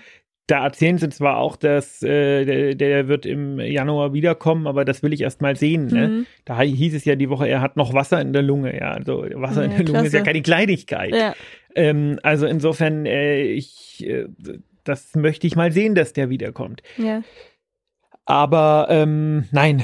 Da 0.48 0.64
erzählen 0.64 0.98
sie 0.98 1.08
zwar 1.08 1.38
auch, 1.38 1.56
dass 1.56 2.02
äh, 2.02 2.44
der, 2.44 2.74
der 2.74 3.08
wird 3.08 3.24
im 3.26 3.60
Januar 3.60 4.12
wiederkommen, 4.12 4.66
aber 4.66 4.84
das 4.84 5.02
will 5.02 5.12
ich 5.12 5.20
erst 5.22 5.40
mal 5.40 5.56
sehen. 5.56 5.86
Ne? 5.86 6.08
Mhm. 6.08 6.26
Da 6.44 6.60
hieß 6.60 6.94
es 6.94 7.04
ja 7.04 7.14
die 7.16 7.30
Woche, 7.30 7.48
er 7.48 7.60
hat 7.60 7.76
noch 7.76 7.94
Wasser 7.94 8.20
in 8.20 8.32
der 8.32 8.42
Lunge. 8.42 8.76
Ja, 8.78 8.90
also 8.90 9.24
Wasser 9.34 9.64
in 9.64 9.70
Ja, 9.70 9.76
der 9.78 9.86
Lunge 9.86 9.98
ist 10.06 10.12
ja 10.12 10.18
klasse. 10.20 10.24
keine 10.24 10.42
Kleinigkeit. 10.42 11.14
ja. 11.14 11.34
Ähm, 11.74 12.18
also 12.22 12.46
insofern, 12.46 13.06
äh, 13.06 13.42
ich, 13.44 14.06
äh, 14.06 14.26
das 14.84 15.14
möchte 15.14 15.46
ich 15.46 15.56
mal 15.56 15.72
sehen, 15.72 15.94
dass 15.94 16.12
der 16.12 16.28
wiederkommt. 16.28 16.82
ja. 16.98 17.22
Aber 18.24 18.86
ähm, 18.88 19.44
nein, 19.50 19.82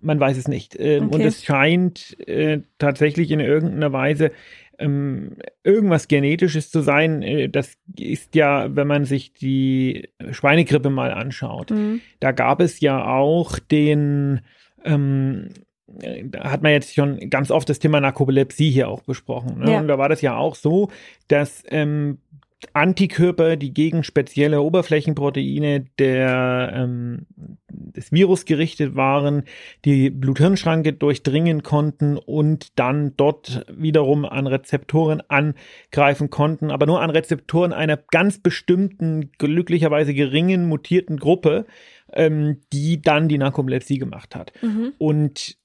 man 0.00 0.20
weiß 0.20 0.36
es 0.36 0.46
nicht. 0.48 0.76
Ähm, 0.78 1.06
Okay. 1.06 1.14
Und 1.16 1.20
es 1.22 1.44
scheint 1.44 2.16
äh, 2.28 2.60
tatsächlich 2.78 3.30
in 3.32 3.40
irgendeiner 3.40 3.92
Weise 3.92 4.30
ähm, 4.78 5.36
irgendwas 5.62 6.08
Genetisches 6.08 6.70
zu 6.70 6.80
sein. 6.80 7.22
Äh, 7.22 7.48
das 7.48 7.76
ist 7.96 8.34
ja, 8.34 8.74
wenn 8.74 8.86
man 8.86 9.04
sich 9.04 9.32
die 9.32 10.08
Schweinegrippe 10.30 10.90
mal 10.90 11.12
anschaut. 11.12 11.70
Mhm. 11.70 12.00
Da 12.20 12.32
gab 12.32 12.60
es 12.60 12.80
ja 12.80 13.04
auch 13.06 13.58
den, 13.58 14.40
ähm, 14.84 15.48
da 16.24 16.50
hat 16.50 16.62
man 16.62 16.72
jetzt 16.72 16.94
schon 16.94 17.30
ganz 17.30 17.50
oft 17.50 17.68
das 17.68 17.78
Thema 17.78 18.00
Narkolepsie 18.00 18.70
hier 18.70 18.88
auch 18.88 19.02
besprochen. 19.02 19.60
Ne? 19.60 19.72
Ja. 19.72 19.80
Und 19.80 19.88
da 19.88 19.98
war 19.98 20.08
das 20.08 20.20
ja 20.20 20.36
auch 20.36 20.54
so, 20.54 20.90
dass 21.28 21.62
ähm, 21.68 22.18
Antikörper, 22.72 23.56
die 23.56 23.72
gegen 23.72 24.02
spezielle 24.02 24.62
Oberflächenproteine 24.62 25.86
der, 25.98 26.72
ähm, 26.74 27.26
des 27.96 28.12
Virus 28.12 28.44
gerichtet 28.44 28.94
waren, 28.94 29.44
die 29.84 30.10
Blut-Hirn-Schranke 30.10 30.92
durchdringen 30.92 31.62
konnten 31.62 32.16
und 32.16 32.78
dann 32.78 33.14
dort 33.16 33.66
wiederum 33.68 34.24
an 34.24 34.46
Rezeptoren 34.46 35.22
angreifen 35.28 36.30
konnten, 36.30 36.70
aber 36.70 36.86
nur 36.86 37.00
an 37.00 37.10
Rezeptoren 37.10 37.72
einer 37.72 37.96
ganz 37.96 38.38
bestimmten, 38.38 39.30
glücklicherweise 39.38 40.14
geringen 40.14 40.68
mutierten 40.68 41.18
Gruppe, 41.18 41.66
ähm, 42.12 42.60
die 42.72 43.02
dann 43.02 43.28
die 43.28 43.38
Narkolepsie 43.38 43.98
gemacht 43.98 44.34
hat. 44.34 44.52
Mhm. 44.62 44.92
Und 44.98 45.56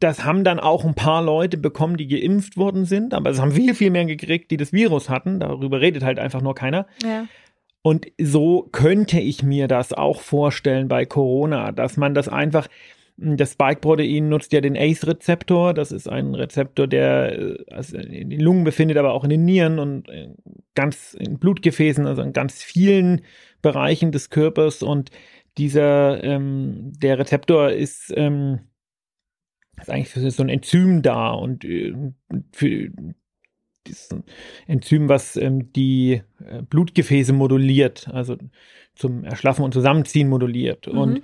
das 0.00 0.24
haben 0.24 0.44
dann 0.44 0.58
auch 0.58 0.84
ein 0.84 0.94
paar 0.94 1.22
Leute 1.22 1.58
bekommen, 1.58 1.96
die 1.96 2.08
geimpft 2.08 2.56
worden 2.56 2.86
sind, 2.86 3.12
aber 3.12 3.30
es 3.30 3.38
haben 3.38 3.52
viel, 3.52 3.74
viel 3.74 3.90
mehr 3.90 4.06
gekriegt, 4.06 4.50
die 4.50 4.56
das 4.56 4.72
Virus 4.72 5.10
hatten. 5.10 5.40
Darüber 5.40 5.80
redet 5.80 6.02
halt 6.02 6.18
einfach 6.18 6.40
nur 6.40 6.54
keiner. 6.54 6.86
Ja. 7.02 7.26
Und 7.82 8.06
so 8.20 8.68
könnte 8.72 9.20
ich 9.20 9.42
mir 9.42 9.66
das 9.66 9.92
auch 9.92 10.20
vorstellen 10.20 10.88
bei 10.88 11.06
Corona, 11.06 11.72
dass 11.72 11.96
man 11.96 12.14
das 12.14 12.28
einfach, 12.28 12.68
das 13.16 13.52
Spike-Protein 13.52 14.28
nutzt 14.28 14.52
ja 14.52 14.60
den 14.60 14.76
ACE-Rezeptor. 14.76 15.72
Das 15.74 15.90
ist 15.92 16.08
ein 16.08 16.34
Rezeptor, 16.34 16.86
der 16.86 17.38
äh, 17.38 17.64
also 17.70 17.96
in 17.96 18.30
den 18.30 18.40
Lungen 18.40 18.64
befindet, 18.64 18.98
aber 18.98 19.12
auch 19.12 19.24
in 19.24 19.30
den 19.30 19.44
Nieren 19.44 19.78
und 19.78 20.08
äh, 20.08 20.28
ganz 20.74 21.14
in 21.14 21.38
Blutgefäßen, 21.38 22.06
also 22.06 22.22
in 22.22 22.32
ganz 22.32 22.62
vielen 22.62 23.22
Bereichen 23.62 24.12
des 24.12 24.30
Körpers. 24.30 24.82
Und 24.82 25.10
dieser, 25.58 26.22
ähm, 26.22 26.92
der 26.98 27.18
Rezeptor 27.18 27.70
ist, 27.70 28.12
ähm, 28.16 28.60
ist 29.80 29.90
eigentlich 29.90 30.08
für 30.08 30.30
so 30.30 30.42
ein 30.42 30.48
Enzym 30.50 31.02
da 31.02 31.30
und 31.30 31.64
äh, 31.64 31.94
für 32.52 32.90
dieses 33.86 34.08
Enzym, 34.66 35.08
was 35.08 35.36
ähm, 35.36 35.72
die 35.72 36.22
äh, 36.44 36.62
Blutgefäße 36.62 37.32
moduliert, 37.32 38.08
also 38.12 38.36
zum 38.94 39.24
Erschlaffen 39.24 39.64
und 39.64 39.72
Zusammenziehen 39.72 40.28
moduliert. 40.28 40.86
Mhm. 40.86 40.98
Und 40.98 41.22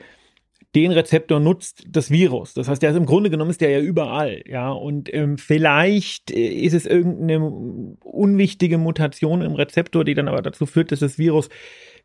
den 0.74 0.92
Rezeptor 0.92 1.40
nutzt 1.40 1.84
das 1.88 2.10
Virus. 2.10 2.52
Das 2.52 2.68
heißt, 2.68 2.82
der 2.82 2.90
ist 2.90 2.96
im 2.96 3.06
Grunde 3.06 3.30
genommen 3.30 3.50
ist 3.50 3.62
der 3.62 3.70
ja 3.70 3.80
überall, 3.80 4.42
ja. 4.46 4.70
Und 4.70 5.12
ähm, 5.14 5.38
vielleicht 5.38 6.30
äh, 6.30 6.48
ist 6.48 6.74
es 6.74 6.86
irgendeine 6.86 7.40
unwichtige 7.40 8.76
Mutation 8.76 9.42
im 9.42 9.54
Rezeptor, 9.54 10.04
die 10.04 10.14
dann 10.14 10.28
aber 10.28 10.42
dazu 10.42 10.66
führt, 10.66 10.92
dass 10.92 11.00
das 11.00 11.18
Virus 11.18 11.48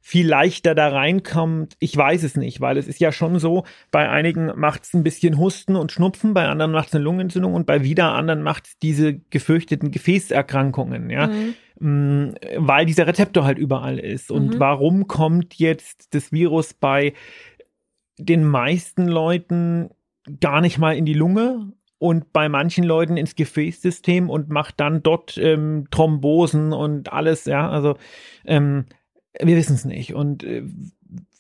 viel 0.03 0.27
leichter 0.27 0.73
da 0.75 0.89
reinkommt. 0.89 1.75
Ich 1.79 1.95
weiß 1.95 2.23
es 2.23 2.35
nicht, 2.35 2.59
weil 2.59 2.77
es 2.77 2.87
ist 2.87 2.99
ja 2.99 3.11
schon 3.11 3.37
so, 3.39 3.63
bei 3.91 4.09
einigen 4.09 4.51
macht 4.55 4.83
es 4.83 4.93
ein 4.93 5.03
bisschen 5.03 5.37
Husten 5.37 5.75
und 5.75 5.91
Schnupfen, 5.91 6.33
bei 6.33 6.47
anderen 6.47 6.71
macht 6.71 6.87
es 6.89 6.95
eine 6.95 7.03
Lungenentzündung 7.03 7.53
und 7.53 7.67
bei 7.67 7.83
wieder 7.83 8.13
anderen 8.13 8.41
macht 8.41 8.65
es 8.65 8.79
diese 8.79 9.19
gefürchteten 9.29 9.91
Gefäßerkrankungen, 9.91 11.09
ja. 11.11 11.27
Mhm. 11.27 11.53
Mm, 11.79 12.35
Weil 12.57 12.85
dieser 12.85 13.07
Rezeptor 13.07 13.43
halt 13.43 13.57
überall 13.59 13.99
ist. 13.99 14.31
Und 14.31 14.55
Mhm. 14.55 14.59
warum 14.59 15.07
kommt 15.07 15.55
jetzt 15.55 16.13
das 16.15 16.31
Virus 16.31 16.73
bei 16.73 17.13
den 18.17 18.43
meisten 18.43 19.07
Leuten 19.07 19.89
gar 20.39 20.61
nicht 20.61 20.77
mal 20.77 20.95
in 20.95 21.05
die 21.05 21.13
Lunge 21.13 21.71
und 21.97 22.33
bei 22.33 22.49
manchen 22.49 22.83
Leuten 22.83 23.17
ins 23.17 23.35
Gefäßsystem 23.35 24.29
und 24.29 24.49
macht 24.49 24.79
dann 24.79 25.03
dort 25.03 25.37
ähm, 25.37 25.87
Thrombosen 25.91 26.73
und 26.73 27.13
alles, 27.13 27.45
ja, 27.45 27.69
also 27.69 27.97
ähm, 28.45 28.85
wir 29.39 29.55
wissen 29.55 29.75
es 29.75 29.85
nicht. 29.85 30.13
Und 30.13 30.43
äh, 30.43 30.63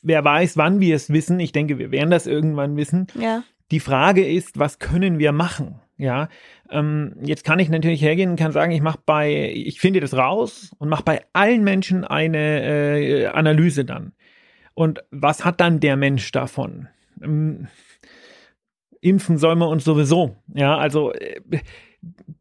wer 0.01 0.23
weiß, 0.23 0.57
wann 0.57 0.79
wir 0.79 0.95
es 0.95 1.09
wissen. 1.09 1.39
Ich 1.39 1.51
denke, 1.51 1.77
wir 1.77 1.91
werden 1.91 2.11
das 2.11 2.27
irgendwann 2.27 2.75
wissen. 2.75 3.07
Ja. 3.19 3.43
Die 3.71 3.79
Frage 3.79 4.25
ist, 4.25 4.59
was 4.59 4.79
können 4.79 5.19
wir 5.19 5.31
machen? 5.31 5.79
Ja, 5.97 6.29
ähm, 6.71 7.13
jetzt 7.21 7.43
kann 7.43 7.59
ich 7.59 7.69
natürlich 7.69 8.01
hergehen 8.01 8.31
und 8.31 8.35
kann 8.39 8.51
sagen, 8.51 8.71
ich 8.71 8.81
mache 8.81 8.99
bei, 9.05 9.51
ich 9.53 9.79
finde 9.79 9.99
das 9.99 10.15
raus 10.15 10.71
und 10.79 10.89
mache 10.89 11.03
bei 11.03 11.21
allen 11.31 11.63
Menschen 11.63 12.03
eine 12.03 12.63
äh, 12.63 13.25
Analyse 13.27 13.85
dann. 13.85 14.13
Und 14.73 15.03
was 15.11 15.45
hat 15.45 15.61
dann 15.61 15.79
der 15.79 15.97
Mensch 15.97 16.31
davon? 16.31 16.87
Ähm, 17.21 17.67
impfen 18.99 19.37
soll 19.37 19.55
man 19.55 19.67
uns 19.67 19.83
sowieso. 19.83 20.37
Ja, 20.55 20.75
also 20.77 21.13
äh, 21.13 21.39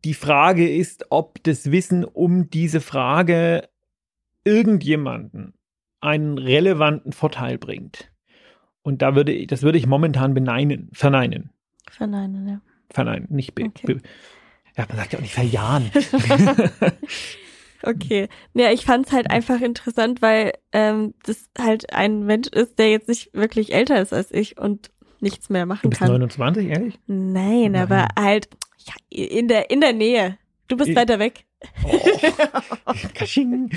die 0.04 0.14
Frage 0.14 0.66
ist, 0.66 1.06
ob 1.10 1.42
das 1.42 1.70
Wissen 1.70 2.04
um 2.04 2.48
diese 2.48 2.80
Frage 2.80 3.68
irgendjemanden 4.44 5.54
einen 6.00 6.38
relevanten 6.38 7.12
Vorteil 7.12 7.58
bringt. 7.58 8.10
Und 8.82 9.02
da 9.02 9.14
würde 9.14 9.32
ich, 9.32 9.46
das 9.46 9.62
würde 9.62 9.78
ich 9.78 9.86
momentan 9.86 10.32
beneinen, 10.34 10.88
verneinen. 10.92 11.50
Verneinen, 11.90 12.48
ja. 12.48 12.60
Verneinen, 12.90 13.26
nicht 13.30 13.54
be, 13.54 13.64
Okay. 13.64 13.94
be 13.94 14.00
ja, 14.76 14.86
man 14.88 14.96
sagt 14.96 15.12
ja 15.12 15.18
auch 15.18 15.22
nicht 15.22 15.34
verjahren. 15.34 15.90
Okay. 17.82 18.28
Ja, 18.52 18.70
ich 18.72 18.84
fand's 18.84 19.10
halt 19.10 19.30
einfach 19.30 19.60
interessant, 19.62 20.20
weil 20.20 20.52
ähm, 20.72 21.14
das 21.22 21.48
halt 21.58 21.94
ein 21.94 22.24
Mensch 22.26 22.48
ist, 22.48 22.78
der 22.78 22.90
jetzt 22.90 23.08
nicht 23.08 23.32
wirklich 23.32 23.72
älter 23.72 24.00
ist 24.02 24.12
als 24.12 24.30
ich 24.32 24.58
und 24.58 24.90
nichts 25.20 25.48
mehr 25.48 25.62
du 25.62 25.68
machen 25.68 25.88
bist 25.88 25.98
kann. 26.00 26.08
29, 26.10 26.68
ehrlich? 26.68 26.98
Nein, 27.06 27.72
Nein. 27.72 27.76
aber 27.76 28.08
halt 28.18 28.50
ja, 28.84 28.92
in 29.08 29.48
der 29.48 29.70
in 29.70 29.80
der 29.80 29.94
Nähe. 29.94 30.36
Du 30.68 30.76
bist 30.76 30.90
Ich- 30.90 30.96
weiter 30.96 31.18
weg. 31.18 31.46
Oh. 31.84 32.92
Kasching. 33.14 33.70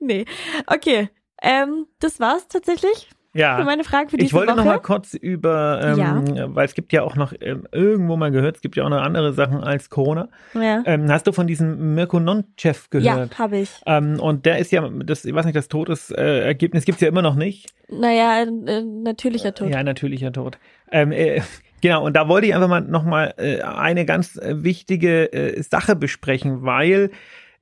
nee. 0.00 0.24
Okay. 0.66 1.08
Ähm, 1.42 1.86
das 2.00 2.18
war's 2.18 2.48
tatsächlich 2.48 3.08
für 3.32 3.38
Ja. 3.38 3.62
meine 3.62 3.84
Fragen 3.84 4.08
für 4.08 4.16
diese 4.16 4.26
Ich 4.26 4.32
wollte 4.32 4.48
Woche. 4.52 4.56
noch 4.58 4.64
mal 4.64 4.78
kurz 4.80 5.14
über, 5.14 5.80
ähm, 5.84 6.54
weil 6.56 6.64
es 6.64 6.74
gibt 6.74 6.92
ja 6.92 7.02
auch 7.04 7.14
noch 7.14 7.32
ähm, 7.40 7.68
irgendwo 7.70 8.16
mal 8.16 8.32
gehört, 8.32 8.56
es 8.56 8.62
gibt 8.62 8.74
ja 8.74 8.84
auch 8.84 8.88
noch 8.88 9.00
andere 9.02 9.32
Sachen 9.32 9.62
als 9.62 9.88
Corona. 9.90 10.28
ja, 10.54 10.82
Ähm, 10.86 11.08
hast 11.12 11.26
du 11.28 11.32
von 11.32 11.46
diesem 11.46 11.94
Mirko 11.94 12.18
Nonchev 12.18 12.88
ja 12.94 13.14
gehört? 13.14 13.38
habe 13.38 13.58
ich. 13.58 13.70
Ähm, 13.86 14.18
und 14.18 14.46
der 14.46 14.58
ist 14.58 14.72
ja, 14.72 14.88
das, 14.88 15.24
ich 15.24 15.32
weiß 15.34 15.44
nicht, 15.44 15.54
das 15.56 15.68
Todesergebnis 15.68 16.10
äh, 16.18 16.46
Ergebnis 16.46 16.84
gibt's 16.84 17.00
ja 17.02 17.08
immer 17.08 17.22
noch 17.22 17.36
nicht. 17.36 17.72
Naja, 17.88 18.42
äh, 18.42 18.82
natürlicher 18.82 19.54
Tod. 19.54 19.68
Ja, 19.70 19.82
natürlicher 19.84 20.32
Tod. 20.32 20.58
Ähm, 20.90 21.12
äh, 21.12 21.42
genau, 21.80 22.04
und 22.04 22.14
da 22.14 22.28
wollte 22.28 22.46
ich 22.46 22.54
einfach 22.54 22.68
mal 22.68 22.80
nochmal 22.80 23.34
äh, 23.38 23.62
eine 23.62 24.04
ganz 24.04 24.36
äh, 24.36 24.62
wichtige 24.62 25.32
äh, 25.32 25.62
Sache 25.62 25.96
besprechen, 25.96 26.62
weil 26.62 27.10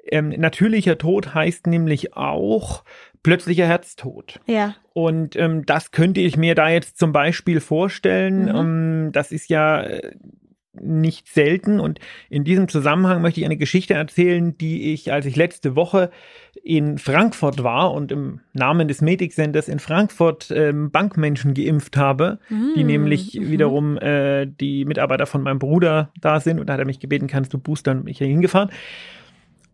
ähm, 0.08 0.30
natürlicher 0.30 0.98
Tod 0.98 1.34
heißt 1.34 1.66
nämlich 1.66 2.16
auch 2.16 2.84
plötzlicher 3.22 3.66
Herztod. 3.66 4.40
Ja. 4.46 4.76
Und 4.92 5.36
ähm, 5.36 5.66
das 5.66 5.90
könnte 5.90 6.20
ich 6.20 6.36
mir 6.36 6.54
da 6.54 6.68
jetzt 6.68 6.98
zum 6.98 7.12
Beispiel 7.12 7.60
vorstellen. 7.60 8.44
Mhm. 8.44 8.56
Ähm, 8.56 9.12
das 9.12 9.32
ist 9.32 9.50
ja 9.50 9.82
äh, 9.82 10.12
nicht 10.82 11.28
selten. 11.28 11.80
Und 11.80 12.00
in 12.28 12.44
diesem 12.44 12.68
Zusammenhang 12.68 13.22
möchte 13.22 13.40
ich 13.40 13.46
eine 13.46 13.56
Geschichte 13.56 13.94
erzählen, 13.94 14.56
die 14.58 14.92
ich, 14.92 15.12
als 15.12 15.26
ich 15.26 15.36
letzte 15.36 15.76
Woche 15.76 16.10
in 16.62 16.98
Frankfurt 16.98 17.62
war 17.62 17.92
und 17.92 18.10
im 18.10 18.40
Namen 18.52 18.88
des 18.88 19.00
Medic 19.00 19.32
Centers 19.32 19.68
in 19.68 19.78
Frankfurt 19.78 20.50
ähm, 20.50 20.90
Bankmenschen 20.90 21.54
geimpft 21.54 21.96
habe, 21.96 22.38
die 22.50 22.84
Mm, 22.84 22.86
nämlich 22.86 23.34
mhm. 23.34 23.50
wiederum 23.50 23.98
äh, 23.98 24.46
die 24.46 24.84
Mitarbeiter 24.84 25.26
von 25.26 25.42
meinem 25.42 25.58
Bruder 25.58 26.10
da 26.20 26.40
sind. 26.40 26.58
Und 26.58 26.68
da 26.68 26.74
hat 26.74 26.80
er 26.80 26.86
mich 26.86 27.00
gebeten, 27.00 27.26
kannst 27.26 27.52
du 27.52 27.58
boostern? 27.58 28.04
Bin 28.04 28.10
ich 28.12 28.18
hier 28.18 28.26
hingefahren. 28.26 28.70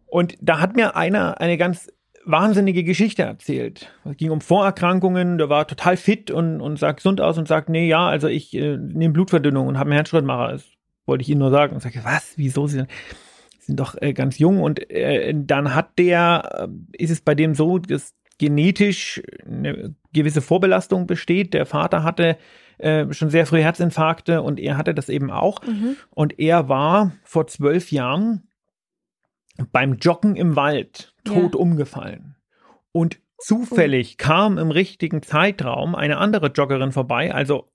Und 0.06 0.36
da 0.40 0.60
hat 0.60 0.76
mir 0.76 0.96
einer 0.96 1.40
eine 1.40 1.56
ganz 1.56 1.88
wahnsinnige 2.24 2.84
Geschichte 2.84 3.22
erzählt. 3.22 3.90
Es 4.04 4.16
ging 4.16 4.30
um 4.30 4.40
Vorerkrankungen, 4.40 5.38
der 5.38 5.48
war 5.48 5.66
total 5.66 5.96
fit 5.96 6.30
und, 6.30 6.60
und 6.60 6.78
sah 6.78 6.92
gesund 6.92 7.20
aus 7.20 7.38
und 7.38 7.48
sagt, 7.48 7.68
nee, 7.68 7.88
ja, 7.88 8.06
also 8.06 8.28
ich 8.28 8.54
äh, 8.54 8.76
nehme 8.76 9.12
Blutverdünnung 9.12 9.66
und 9.66 9.78
habe 9.78 9.90
einen 9.90 9.96
Herzschrittmacher. 9.96 10.52
Das 10.52 10.64
wollte 11.06 11.22
ich 11.22 11.28
Ihnen 11.28 11.40
nur 11.40 11.50
sagen. 11.50 11.74
Und 11.74 11.80
sage, 11.80 12.00
was, 12.04 12.32
wieso? 12.36 12.66
Sie 12.66 12.76
sind, 12.78 12.90
sind 13.60 13.78
doch 13.80 13.96
äh, 14.00 14.12
ganz 14.12 14.38
jung. 14.38 14.60
Und 14.62 14.90
äh, 14.90 15.32
dann 15.34 15.74
hat 15.74 15.98
der, 15.98 16.68
äh, 16.68 17.02
ist 17.02 17.10
es 17.10 17.20
bei 17.20 17.34
dem 17.34 17.54
so, 17.54 17.78
dass 17.78 18.14
genetisch 18.38 19.22
eine 19.46 19.94
gewisse 20.12 20.42
Vorbelastung 20.42 21.06
besteht. 21.06 21.54
Der 21.54 21.66
Vater 21.66 22.02
hatte 22.02 22.36
äh, 22.78 23.12
schon 23.12 23.30
sehr 23.30 23.46
früh 23.46 23.60
Herzinfarkte 23.60 24.42
und 24.42 24.58
er 24.58 24.76
hatte 24.76 24.94
das 24.94 25.08
eben 25.08 25.30
auch. 25.30 25.62
Mhm. 25.62 25.96
Und 26.10 26.38
er 26.38 26.68
war 26.68 27.12
vor 27.22 27.46
zwölf 27.46 27.92
Jahren 27.92 28.48
beim 29.70 29.94
Joggen 29.94 30.34
im 30.34 30.56
Wald 30.56 31.14
tot 31.24 31.54
Ja. 31.54 31.60
umgefallen. 31.60 32.36
Und 32.90 33.20
zufällig 33.38 34.18
kam 34.18 34.58
im 34.58 34.70
richtigen 34.70 35.22
Zeitraum 35.22 35.94
eine 35.94 36.18
andere 36.18 36.48
Joggerin 36.48 36.92
vorbei, 36.92 37.32
also 37.32 37.66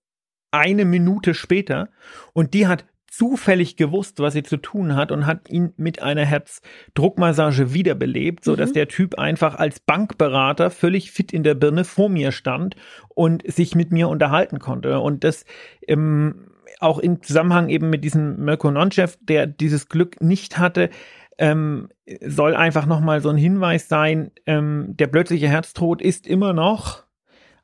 eine 0.51 0.85
Minute 0.85 1.33
später, 1.33 1.89
und 2.33 2.53
die 2.53 2.67
hat 2.67 2.85
zufällig 3.17 3.77
gewusst, 3.77 4.19
was 4.19 4.33
sie 4.33 4.43
zu 4.43 4.57
tun 4.57 4.95
hat 4.95 5.11
und 5.11 5.25
hat 5.25 5.49
ihn 5.49 5.73
mit 5.77 6.03
einer 6.03 6.23
Herzdruckmassage 6.23 7.73
wiederbelebt, 7.73 8.43
so 8.43 8.55
dass 8.55 8.69
Mhm. 8.69 8.73
der 8.73 8.87
Typ 8.89 9.17
einfach 9.17 9.55
als 9.55 9.79
Bankberater 9.79 10.69
völlig 10.69 11.11
fit 11.11 11.33
in 11.33 11.41
der 11.41 11.55
Birne 11.55 11.83
vor 11.83 12.09
mir 12.09 12.31
stand 12.31 12.75
und 13.09 13.43
sich 13.51 13.73
mit 13.73 13.91
mir 13.91 14.07
unterhalten 14.07 14.59
konnte. 14.59 14.99
Und 14.99 15.23
das 15.23 15.45
ähm, 15.87 16.51
auch 16.79 16.99
im 16.99 17.23
Zusammenhang 17.23 17.69
eben 17.69 17.89
mit 17.89 18.03
diesem 18.03 18.43
Mirko 18.45 18.69
Nonchev, 18.69 19.17
der 19.21 19.47
dieses 19.47 19.89
Glück 19.89 20.21
nicht 20.21 20.59
hatte, 20.59 20.91
ähm, 21.39 21.89
soll 22.21 22.55
einfach 22.55 22.85
nochmal 22.85 23.21
so 23.21 23.29
ein 23.29 23.37
Hinweis 23.37 23.87
sein, 23.87 24.29
ähm, 24.45 24.93
der 24.95 25.07
plötzliche 25.07 25.47
Herztod 25.47 26.03
ist 26.03 26.27
immer 26.27 26.53
noch 26.53 27.03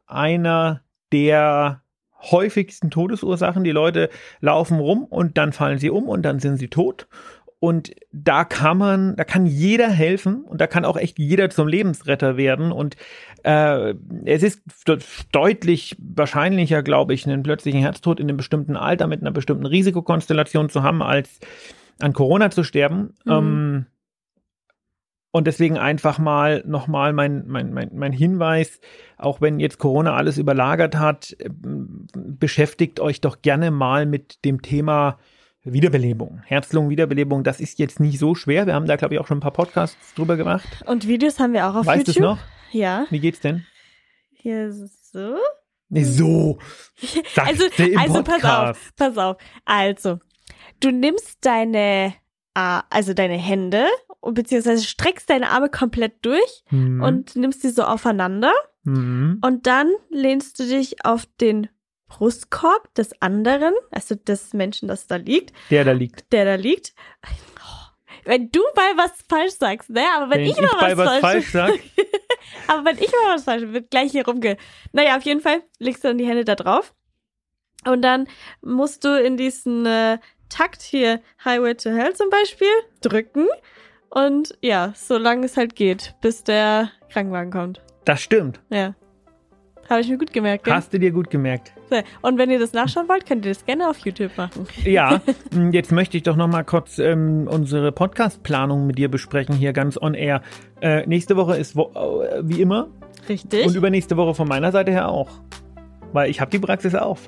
einer 0.07 0.81
der 1.11 1.82
häufigsten 2.31 2.89
Todesursachen. 2.89 3.63
Die 3.63 3.71
Leute 3.71 4.09
laufen 4.39 4.79
rum 4.79 5.05
und 5.05 5.37
dann 5.37 5.53
fallen 5.53 5.77
sie 5.77 5.89
um 5.89 6.07
und 6.07 6.23
dann 6.23 6.39
sind 6.39 6.57
sie 6.57 6.69
tot. 6.69 7.07
Und 7.63 7.91
da 8.11 8.43
kann 8.43 8.77
man, 8.77 9.15
da 9.15 9.23
kann 9.23 9.45
jeder 9.45 9.89
helfen 9.89 10.43
und 10.43 10.59
da 10.59 10.67
kann 10.67 10.83
auch 10.83 10.97
echt 10.97 11.17
jeder 11.17 11.49
zum 11.49 11.69
Lebensretter 11.69 12.35
werden. 12.35 12.73
Und 12.73 12.97
äh, 13.43 13.93
es 14.25 14.43
ist 14.43 14.61
deutlich 15.31 15.95
wahrscheinlicher, 15.97 16.83
glaube 16.83 17.13
ich, 17.13 17.25
einen 17.25 17.41
plötzlichen 17.41 17.79
Herztod 17.79 18.19
in 18.19 18.27
einem 18.27 18.35
bestimmten 18.35 18.75
Alter 18.75 19.07
mit 19.07 19.21
einer 19.21 19.31
bestimmten 19.31 19.65
Risikokonstellation 19.65 20.67
zu 20.67 20.83
haben, 20.83 21.01
als 21.01 21.39
an 22.01 22.11
Corona 22.11 22.51
zu 22.51 22.65
sterben. 22.65 23.13
Mhm. 23.23 23.31
Ähm, 23.31 23.85
und 25.33 25.47
deswegen 25.47 25.79
einfach 25.79 26.19
mal 26.19 26.63
nochmal 26.67 27.11
mein, 27.11 27.47
mein, 27.47 27.73
mein, 27.73 27.89
mein 27.93 28.11
Hinweis, 28.11 28.79
auch 29.17 29.41
wenn 29.41 29.59
jetzt 29.59 29.79
Corona 29.79 30.15
alles 30.15 30.37
überlagert 30.37 30.95
hat, 30.95 31.35
beschäftigt 31.49 32.99
euch 32.99 33.19
doch 33.19 33.41
gerne 33.41 33.71
mal 33.71 34.05
mit 34.05 34.45
dem 34.45 34.61
Thema 34.61 35.17
Wiederbelebung, 35.63 36.41
Herz-Lungen-Wiederbelebung, 36.45 37.43
das 37.43 37.59
ist 37.59 37.79
jetzt 37.79 37.99
nicht 37.99 38.19
so 38.19 38.35
schwer. 38.35 38.67
Wir 38.67 38.75
haben 38.75 38.85
da, 38.85 38.95
glaube 38.95 39.15
ich, 39.15 39.19
auch 39.19 39.25
schon 39.25 39.37
ein 39.37 39.41
paar 39.41 39.51
Podcasts 39.51 40.13
drüber 40.13 40.37
gemacht. 40.37 40.67
Und 40.85 41.07
Videos 41.07 41.39
haben 41.39 41.53
wir 41.53 41.67
auch 41.67 41.75
auf 41.75 41.87
weißt 41.87 42.07
YouTube. 42.07 42.15
Weißt 42.15 42.17
du 42.17 42.21
noch? 42.21 42.39
Ja. 42.71 43.07
Wie 43.09 43.19
geht's 43.19 43.39
denn? 43.39 43.65
Hier 44.33 44.71
so. 44.71 45.37
Nee, 45.89 46.03
so. 46.03 46.59
also, 47.37 47.63
also 47.97 48.23
pass 48.23 48.43
auf, 48.43 48.93
pass 48.95 49.17
auf. 49.17 49.37
Also, 49.65 50.19
du 50.79 50.91
nimmst 50.91 51.37
deine, 51.41 52.13
also 52.53 53.13
deine 53.13 53.37
Hände, 53.37 53.87
beziehungsweise 54.21 54.83
streckst 54.83 55.29
deine 55.29 55.49
Arme 55.49 55.69
komplett 55.69 56.23
durch 56.25 56.63
mhm. 56.69 57.01
und 57.01 57.35
nimmst 57.35 57.61
sie 57.61 57.69
so 57.69 57.83
aufeinander. 57.83 58.53
Mhm. 58.83 59.39
Und 59.43 59.67
dann 59.67 59.91
lehnst 60.09 60.59
du 60.59 60.65
dich 60.65 61.05
auf 61.05 61.25
den 61.39 61.69
Brustkorb 62.07 62.93
des 62.93 63.19
anderen, 63.21 63.73
also 63.89 64.15
des 64.15 64.53
Menschen, 64.53 64.87
das 64.87 65.07
da 65.07 65.15
liegt. 65.15 65.53
Der 65.71 65.83
da 65.83 65.93
liegt. 65.93 66.31
Der 66.31 66.45
da 66.45 66.55
liegt. 66.55 66.93
Wenn 68.25 68.51
du 68.51 68.61
mal 68.75 68.95
was 68.95 69.11
falsch 69.27 69.53
sagst, 69.53 69.89
ne? 69.89 70.03
Aber 70.15 70.29
wenn, 70.29 70.41
wenn 70.41 70.51
ich, 70.51 70.57
mal 70.57 70.91
ich 70.91 70.97
was, 70.97 71.07
was 71.07 71.19
falsch, 71.19 71.51
sag. 71.51 71.73
aber 72.67 72.85
wenn 72.85 72.97
ich 72.97 73.11
mal 73.11 73.35
was 73.35 73.43
falsch 73.43 73.63
wird 73.63 73.91
gleich 73.91 74.13
hier 74.13 74.25
rumge. 74.25 74.55
Naja, 74.93 75.17
auf 75.17 75.23
jeden 75.23 75.41
Fall 75.41 75.61
legst 75.77 76.05
du 76.05 76.07
dann 76.07 76.17
die 76.17 76.25
Hände 76.25 76.45
da 76.45 76.55
drauf. 76.55 76.93
Und 77.85 78.01
dann 78.01 78.27
musst 78.61 79.03
du 79.03 79.21
in 79.21 79.35
diesen 79.35 79.85
äh, 79.85 80.19
Takt 80.53 80.83
hier, 80.83 81.19
Highway 81.43 81.73
to 81.73 81.89
Hell 81.89 82.13
zum 82.13 82.29
Beispiel, 82.29 82.67
drücken. 83.01 83.47
Und 84.09 84.55
ja, 84.61 84.93
solange 84.95 85.45
es 85.47 85.57
halt 85.57 85.75
geht, 85.75 86.13
bis 86.21 86.43
der 86.43 86.91
Krankenwagen 87.11 87.51
kommt. 87.51 87.81
Das 88.05 88.21
stimmt. 88.21 88.59
Ja. 88.69 88.93
Habe 89.89 90.01
ich 90.01 90.09
mir 90.09 90.17
gut 90.19 90.31
gemerkt, 90.31 90.65
gell? 90.65 90.73
Hast 90.75 90.93
du 90.93 90.99
dir 90.99 91.11
gut 91.11 91.31
gemerkt. 91.31 91.73
Und 92.21 92.37
wenn 92.37 92.51
ihr 92.51 92.59
das 92.59 92.71
nachschauen 92.73 93.09
wollt, 93.09 93.25
könnt 93.25 93.45
ihr 93.45 93.51
das 93.51 93.65
gerne 93.65 93.89
auf 93.89 93.97
YouTube 94.05 94.37
machen. 94.37 94.67
Ja, 94.83 95.21
jetzt 95.71 95.91
möchte 95.91 96.17
ich 96.17 96.23
doch 96.23 96.35
noch 96.35 96.47
mal 96.47 96.63
kurz 96.63 96.99
ähm, 96.99 97.47
unsere 97.49 97.91
Podcast-Planung 97.91 98.85
mit 98.85 98.99
dir 98.99 99.09
besprechen, 99.09 99.55
hier 99.55 99.73
ganz 99.73 99.97
on 99.99 100.13
air. 100.13 100.41
Äh, 100.81 101.05
nächste 101.07 101.35
Woche 101.35 101.57
ist 101.57 101.75
wo 101.75 101.91
äh, 101.95 102.41
wie 102.43 102.61
immer. 102.61 102.89
Richtig. 103.27 103.65
Und 103.65 103.75
übernächste 103.75 104.17
Woche 104.17 104.35
von 104.35 104.47
meiner 104.47 104.71
Seite 104.71 104.91
her 104.91 105.09
auch. 105.09 105.29
Weil 106.11 106.29
ich 106.29 106.39
habe 106.39 106.51
die 106.51 106.59
Praxis 106.59 106.93
auf. 106.93 107.27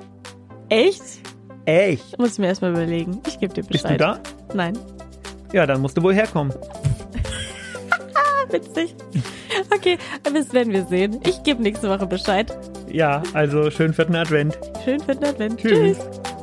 Echt? 0.68 1.20
Echt? 1.66 2.18
Muss 2.18 2.32
ich 2.32 2.38
mir 2.38 2.46
erstmal 2.46 2.70
überlegen. 2.70 3.20
Ich 3.26 3.38
gebe 3.38 3.52
dir 3.52 3.62
Bescheid. 3.62 3.82
Bist 3.82 3.90
du 3.90 3.96
da? 3.98 4.20
Nein. 4.54 4.78
Ja, 5.52 5.66
dann 5.66 5.80
musst 5.80 5.96
du 5.96 6.02
wohl 6.02 6.14
herkommen. 6.14 6.54
Witzig. 8.50 8.94
Okay, 9.74 9.98
das 10.22 10.52
werden 10.52 10.72
wir 10.72 10.84
sehen. 10.86 11.20
Ich 11.26 11.42
gebe 11.42 11.62
nächste 11.62 11.88
Woche 11.88 12.06
Bescheid. 12.06 12.56
Ja, 12.90 13.22
also 13.34 13.70
schönen 13.70 13.94
vierten 13.94 14.14
Advent. 14.14 14.58
Schönen 14.84 15.00
vierten 15.00 15.24
Advent. 15.24 15.60
Tschüss. 15.60 15.98
Tschüss. 15.98 16.35